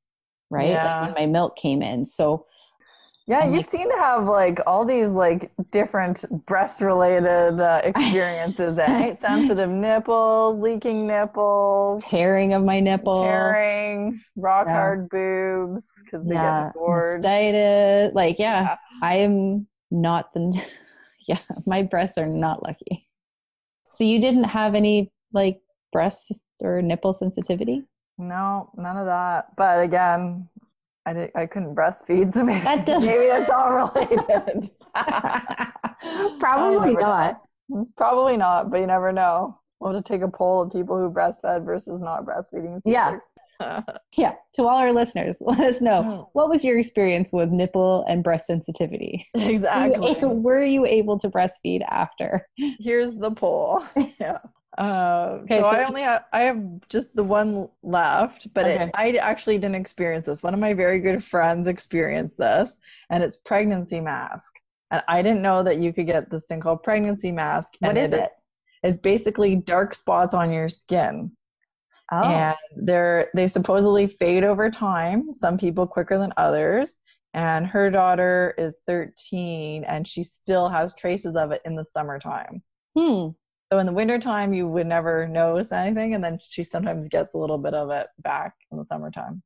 right? 0.50 0.70
Yeah. 0.70 1.02
Like 1.02 1.16
when 1.16 1.26
my 1.26 1.32
milk 1.32 1.56
came 1.56 1.82
in. 1.82 2.06
So 2.06 2.46
yeah, 3.28 3.46
you 3.46 3.62
seem 3.62 3.90
to 3.90 3.98
have 3.98 4.26
like 4.26 4.60
all 4.66 4.86
these 4.86 5.10
like 5.10 5.52
different 5.72 6.24
breast 6.46 6.82
related 6.82 7.60
uh, 7.60 7.82
experiences, 7.86 8.78
right? 8.88 9.20
Sensitive 9.20 9.70
nipples, 9.70 10.60
leaking 10.60 11.06
nipples, 11.06 12.06
tearing 12.06 12.54
of 12.54 12.64
my 12.64 12.80
nipple, 12.80 13.24
tearing, 13.24 14.22
rock 14.38 14.68
yeah. 14.68 14.74
hard 14.74 15.10
boobs 15.10 15.92
because 16.04 16.26
they 16.26 16.36
yeah. 16.36 16.66
get 16.66 16.74
bored. 16.76 17.22
Mastitis. 17.22 18.14
Like, 18.14 18.40
yeah, 18.40 18.62
yeah, 18.62 18.76
I 19.02 19.16
am 19.18 19.68
not 19.92 20.34
the, 20.34 20.64
yeah, 21.28 21.40
my 21.66 21.84
breasts 21.84 22.18
are 22.18 22.28
not 22.28 22.64
lucky. 22.64 23.10
So 23.84 24.06
you 24.06 24.22
didn't 24.22 24.46
have 24.46 24.74
any 24.74 25.12
like 25.34 25.60
breast 25.92 26.32
or 26.62 26.82
nipple 26.82 27.12
sensitivity? 27.12 27.84
No, 28.18 28.70
none 28.78 28.98
of 28.98 29.06
that. 29.06 29.56
But 29.58 29.84
again, 29.84 30.48
I, 31.08 31.14
did, 31.14 31.32
I 31.36 31.46
couldn't 31.46 31.74
breastfeed, 31.74 32.34
so 32.34 32.44
maybe, 32.46 32.60
that 32.60 32.86
does... 32.86 33.06
maybe 33.06 33.28
that's 33.28 33.50
all 33.50 33.72
related. 33.74 34.70
Probably 36.40 36.94
not. 36.96 37.42
Probably 37.96 38.36
not, 38.36 38.70
but 38.70 38.82
you 38.82 38.88
never 38.88 39.14
know. 39.14 39.58
We'll 39.80 39.94
have 39.94 40.04
to 40.04 40.14
take 40.14 40.22
a 40.22 40.28
poll 40.28 40.64
of 40.64 40.72
people 40.72 40.98
who 40.98 41.10
breastfed 41.10 41.66
versus 41.66 42.02
not 42.02 42.26
breastfeeding. 42.26 42.82
Yeah. 42.84 43.20
yeah. 44.18 44.34
To 44.56 44.64
all 44.64 44.78
our 44.78 44.92
listeners, 44.92 45.38
let 45.40 45.62
us 45.62 45.82
know 45.82 46.04
hmm. 46.04 46.22
what 46.34 46.50
was 46.50 46.66
your 46.66 46.78
experience 46.78 47.32
with 47.32 47.50
nipple 47.52 48.04
and 48.10 48.24
breast 48.24 48.48
sensitivity? 48.48 49.26
Exactly. 49.36 50.18
Were 50.22 50.64
you 50.64 50.86
able 50.86 51.20
to 51.20 51.30
breastfeed 51.30 51.84
after? 51.90 52.46
Here's 52.58 53.16
the 53.16 53.32
poll. 53.32 53.82
Yeah. 54.20 54.40
Uh, 54.78 55.40
okay, 55.42 55.58
so, 55.58 55.64
so, 55.64 55.70
I 55.70 55.86
only 55.86 56.02
have 56.02 56.26
I 56.32 56.42
have 56.42 56.64
just 56.88 57.16
the 57.16 57.24
one 57.24 57.68
left, 57.82 58.54
but 58.54 58.66
okay. 58.66 58.84
it, 58.84 58.92
I 58.94 59.12
actually 59.14 59.58
didn't 59.58 59.76
experience 59.76 60.28
this. 60.28 60.44
One 60.44 60.54
of 60.54 60.60
my 60.60 60.74
very 60.74 61.00
good 61.00 61.24
friends 61.24 61.68
experienced 61.68 62.38
this, 62.38 62.78
and 63.10 63.24
it's 63.24 63.38
pregnancy 63.38 64.00
mask. 64.00 64.54
And 64.92 65.04
I 65.08 65.22
didn't 65.22 65.42
know 65.42 65.64
that 65.64 65.78
you 65.78 65.92
could 65.94 66.06
get 66.06 66.30
this 66.30 66.46
thing 66.46 66.60
called 66.60 66.84
pregnancy 66.84 67.32
mask. 67.32 67.74
What 67.80 67.98
is 67.98 68.14
it? 68.14 68.22
it? 68.22 68.30
It's 68.84 69.00
basically 69.00 69.56
dark 69.56 69.96
spots 69.96 70.36
on 70.36 70.52
your 70.52 70.70
skin. 70.70 71.32
Oh. 72.12 72.24
And 72.24 72.56
they're 72.76 73.30
they 73.34 73.48
supposedly 73.48 74.06
fade 74.06 74.44
over 74.44 74.70
time. 74.70 75.34
Some 75.34 75.58
people 75.58 75.88
quicker 75.88 76.20
than 76.20 76.34
others. 76.38 77.00
And 77.34 77.68
her 77.68 77.92
daughter 77.92 78.56
is 78.58 78.82
13, 78.88 79.84
and 79.84 80.08
she 80.08 80.24
still 80.24 80.70
has 80.70 80.96
traces 80.96 81.36
of 81.36 81.52
it 81.52 81.62
in 81.66 81.76
the 81.76 81.86
summertime. 81.86 82.64
Hmm. 82.98 83.30
So 83.72 83.80
in 83.80 83.86
the 83.86 83.92
wintertime, 83.92 84.54
you 84.54 84.68
would 84.68 84.88
never 84.88 85.28
notice 85.28 85.72
anything, 85.72 86.14
and 86.14 86.24
then 86.24 86.40
she 86.42 86.64
sometimes 86.64 87.10
gets 87.10 87.34
a 87.34 87.38
little 87.38 87.58
bit 87.58 87.74
of 87.74 87.90
it 87.90 88.08
back 88.20 88.54
in 88.72 88.78
the 88.78 88.86
summertime. 88.86 89.44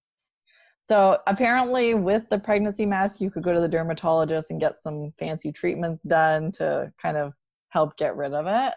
So 0.84 1.20
apparently, 1.28 1.94
with 1.96 2.30
the 2.30 2.40
pregnancy 2.40 2.86
mask, 2.86 3.22
you 3.22 3.32
could 3.32 3.44
go 3.44 3.54
to 3.54 3.62
the 3.62 3.68
dermatologist 3.68 4.52
and 4.52 4.60
get 4.60 4.78
some 4.78 5.10
fancy 5.18 5.52
treatments 5.52 6.04
done 6.04 6.52
to 6.54 6.92
kind 7.02 7.18
of 7.18 7.34
help 7.70 7.98
get 7.98 8.16
rid 8.16 8.34
of 8.34 8.46
it. 8.48 8.74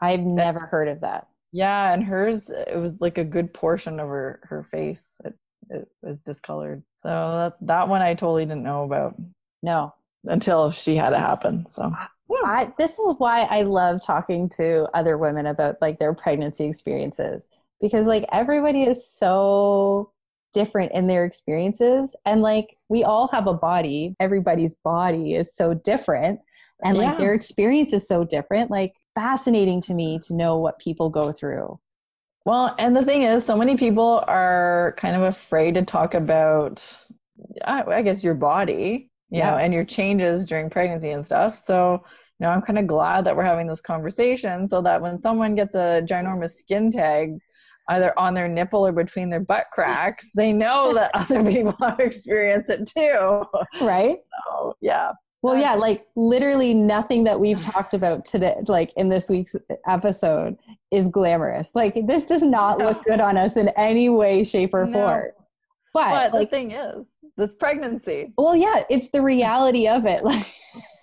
I've 0.00 0.20
never 0.20 0.60
heard 0.60 0.88
of 0.88 1.00
that. 1.00 1.28
Yeah, 1.52 1.92
and 1.92 2.02
hers, 2.02 2.50
it 2.50 2.76
was 2.76 3.00
like 3.00 3.18
a 3.18 3.24
good 3.24 3.54
portion 3.54 4.00
of 4.00 4.08
her 4.08 4.40
her 4.44 4.62
face. 4.64 5.20
It 5.24 5.34
it 5.70 5.88
was 6.02 6.20
discolored. 6.20 6.82
So 7.02 7.08
that 7.08 7.56
that 7.66 7.88
one 7.88 8.02
I 8.02 8.14
totally 8.14 8.44
didn't 8.44 8.64
know 8.64 8.84
about. 8.84 9.14
No, 9.62 9.94
until 10.24 10.70
she 10.70 10.96
had 10.96 11.12
it 11.12 11.18
happen. 11.20 11.66
So 11.68 11.92
I, 12.44 12.72
this 12.78 12.98
is 12.98 13.14
why 13.18 13.42
I 13.42 13.62
love 13.62 14.02
talking 14.02 14.48
to 14.50 14.88
other 14.94 15.18
women 15.18 15.46
about 15.46 15.76
like 15.80 15.98
their 15.98 16.14
pregnancy 16.14 16.66
experiences 16.66 17.48
because 17.80 18.06
like 18.06 18.26
everybody 18.32 18.84
is 18.84 19.06
so 19.06 20.10
different 20.52 20.92
in 20.92 21.06
their 21.06 21.24
experiences 21.24 22.14
and 22.24 22.40
like 22.40 22.76
we 22.88 23.02
all 23.04 23.28
have 23.28 23.46
a 23.46 23.54
body. 23.54 24.14
Everybody's 24.20 24.74
body 24.74 25.34
is 25.34 25.54
so 25.54 25.74
different 25.74 26.40
and 26.82 26.96
like 26.96 27.12
yeah. 27.12 27.18
their 27.18 27.34
experience 27.34 27.92
is 27.92 28.06
so 28.06 28.24
different. 28.24 28.70
Like 28.70 28.94
fascinating 29.14 29.80
to 29.82 29.94
me 29.94 30.18
to 30.26 30.34
know 30.34 30.58
what 30.58 30.78
people 30.78 31.10
go 31.10 31.32
through. 31.32 31.78
Well 32.46 32.74
and 32.78 32.94
the 32.94 33.04
thing 33.04 33.22
is 33.22 33.44
so 33.44 33.56
many 33.56 33.76
people 33.76 34.22
are 34.26 34.94
kind 34.98 35.16
of 35.16 35.22
afraid 35.22 35.74
to 35.74 35.84
talk 35.84 36.14
about 36.14 36.86
i, 37.64 37.82
I 37.82 38.02
guess 38.02 38.22
your 38.22 38.34
body 38.34 39.10
you 39.34 39.40
yeah. 39.40 39.50
know 39.50 39.56
and 39.56 39.74
your 39.74 39.84
changes 39.84 40.44
during 40.46 40.70
pregnancy 40.70 41.10
and 41.10 41.24
stuff 41.24 41.54
so 41.54 42.02
you 42.40 42.46
know, 42.46 42.52
I'm 42.52 42.62
kind 42.62 42.78
of 42.78 42.86
glad 42.86 43.24
that 43.24 43.36
we're 43.36 43.44
having 43.44 43.66
this 43.68 43.80
conversation 43.80 44.66
so 44.66 44.80
that 44.82 45.00
when 45.00 45.18
someone 45.20 45.54
gets 45.54 45.74
a 45.74 46.02
ginormous 46.04 46.50
skin 46.50 46.90
tag, 46.90 47.38
either 47.88 48.12
on 48.18 48.34
their 48.34 48.48
nipple 48.48 48.86
or 48.86 48.92
between 48.92 49.30
their 49.30 49.40
butt 49.40 49.66
cracks, 49.72 50.30
they 50.34 50.52
know 50.52 50.92
that 50.94 51.10
other 51.14 51.44
people 51.44 51.76
have 51.80 52.00
experienced 52.00 52.70
it 52.70 52.86
too. 52.86 53.44
Right. 53.84 54.16
So, 54.48 54.76
yeah. 54.80 55.12
Well, 55.42 55.58
yeah, 55.58 55.74
like 55.74 56.06
literally 56.16 56.72
nothing 56.72 57.22
that 57.24 57.38
we've 57.38 57.60
talked 57.62 57.94
about 57.94 58.24
today, 58.24 58.56
like 58.66 58.92
in 58.96 59.08
this 59.08 59.28
week's 59.28 59.54
episode, 59.86 60.56
is 60.90 61.08
glamorous. 61.08 61.72
Like, 61.74 62.06
this 62.06 62.24
does 62.24 62.42
not 62.42 62.78
no. 62.78 62.86
look 62.86 63.04
good 63.04 63.20
on 63.20 63.36
us 63.36 63.56
in 63.56 63.68
any 63.76 64.08
way, 64.08 64.42
shape, 64.42 64.74
or 64.74 64.86
no. 64.86 64.92
form. 64.92 65.22
But, 65.92 66.10
but 66.10 66.32
like, 66.34 66.50
the 66.50 66.56
thing 66.56 66.70
is, 66.72 67.13
this 67.36 67.54
pregnancy. 67.54 68.32
Well, 68.38 68.56
yeah, 68.56 68.84
it's 68.88 69.10
the 69.10 69.22
reality 69.22 69.88
of 69.88 70.06
it. 70.06 70.22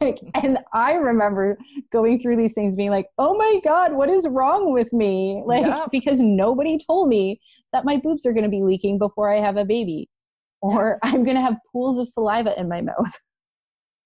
Like, 0.01 0.19
and 0.43 0.57
I 0.73 0.93
remember 0.93 1.59
going 1.91 2.19
through 2.19 2.35
these 2.35 2.55
things 2.55 2.75
being 2.75 2.89
like, 2.89 3.05
oh 3.19 3.37
my 3.37 3.61
God, 3.63 3.93
what 3.93 4.09
is 4.09 4.27
wrong 4.27 4.73
with 4.73 4.91
me? 4.91 5.43
Like, 5.51 5.65
yeah. 5.65 5.85
because 5.91 6.19
nobody 6.19 6.77
told 6.77 7.07
me 7.07 7.39
that 7.71 7.85
my 7.85 7.97
boobs 7.97 8.25
are 8.25 8.33
going 8.33 8.43
to 8.43 8.49
be 8.49 8.63
leaking 8.63 8.97
before 8.97 9.31
I 9.31 9.39
have 9.39 9.57
a 9.57 9.63
baby 9.63 10.09
or 10.61 10.99
yeah. 11.03 11.11
I'm 11.11 11.23
going 11.23 11.35
to 11.35 11.41
have 11.41 11.57
pools 11.71 11.99
of 11.99 12.07
saliva 12.07 12.59
in 12.59 12.67
my 12.67 12.81
mouth. 12.81 12.95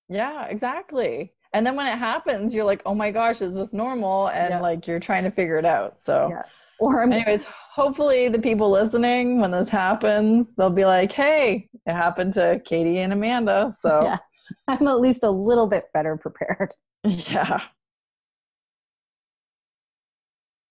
Yeah, 0.07 0.45
exactly. 0.45 1.33
And 1.53 1.65
then 1.65 1.75
when 1.75 1.87
it 1.87 1.97
happens, 1.97 2.53
you're 2.53 2.63
like, 2.63 2.83
oh 2.85 2.93
my 2.93 3.09
gosh, 3.09 3.41
is 3.41 3.55
this 3.55 3.73
normal? 3.73 4.29
And 4.29 4.51
yeah. 4.51 4.59
like, 4.59 4.85
you're 4.85 4.99
trying 4.99 5.23
to 5.23 5.31
figure 5.31 5.57
it 5.57 5.65
out. 5.65 5.97
So, 5.97 6.27
yeah. 6.29 6.43
Or 6.79 7.01
I'm, 7.01 7.13
anyways, 7.13 7.45
hopefully 7.45 8.27
the 8.27 8.41
people 8.41 8.69
listening 8.69 9.39
when 9.39 9.51
this 9.51 9.69
happens, 9.69 10.55
they'll 10.55 10.69
be 10.69 10.85
like, 10.85 11.11
"Hey, 11.11 11.69
it 11.85 11.93
happened 11.93 12.33
to 12.33 12.61
Katie 12.65 12.99
and 12.99 13.13
Amanda." 13.13 13.71
So 13.71 14.01
yeah, 14.03 14.17
I'm 14.67 14.87
at 14.87 14.99
least 14.99 15.23
a 15.23 15.29
little 15.29 15.67
bit 15.67 15.85
better 15.93 16.17
prepared. 16.17 16.73
Yeah. 17.05 17.61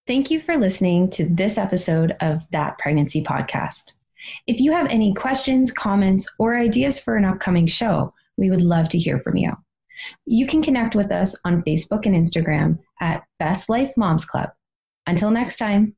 Thank 0.06 0.30
you 0.30 0.40
for 0.40 0.58
listening 0.58 1.08
to 1.10 1.24
this 1.26 1.56
episode 1.56 2.14
of 2.20 2.42
That 2.50 2.76
Pregnancy 2.78 3.22
Podcast. 3.22 3.92
If 4.46 4.60
you 4.60 4.72
have 4.72 4.86
any 4.90 5.14
questions, 5.14 5.72
comments, 5.72 6.28
or 6.38 6.58
ideas 6.58 7.00
for 7.00 7.16
an 7.16 7.24
upcoming 7.24 7.66
show, 7.66 8.12
we 8.36 8.50
would 8.50 8.62
love 8.62 8.88
to 8.90 8.98
hear 8.98 9.18
from 9.20 9.36
you. 9.36 9.52
You 10.26 10.46
can 10.46 10.62
connect 10.62 10.94
with 10.94 11.10
us 11.10 11.38
on 11.44 11.62
Facebook 11.62 12.04
and 12.04 12.14
Instagram 12.14 12.78
at 13.00 13.24
Best 13.38 13.70
Life 13.70 13.96
Moms 13.96 14.24
Club. 14.24 14.50
Until 15.06 15.30
next 15.30 15.56
time. 15.56 15.96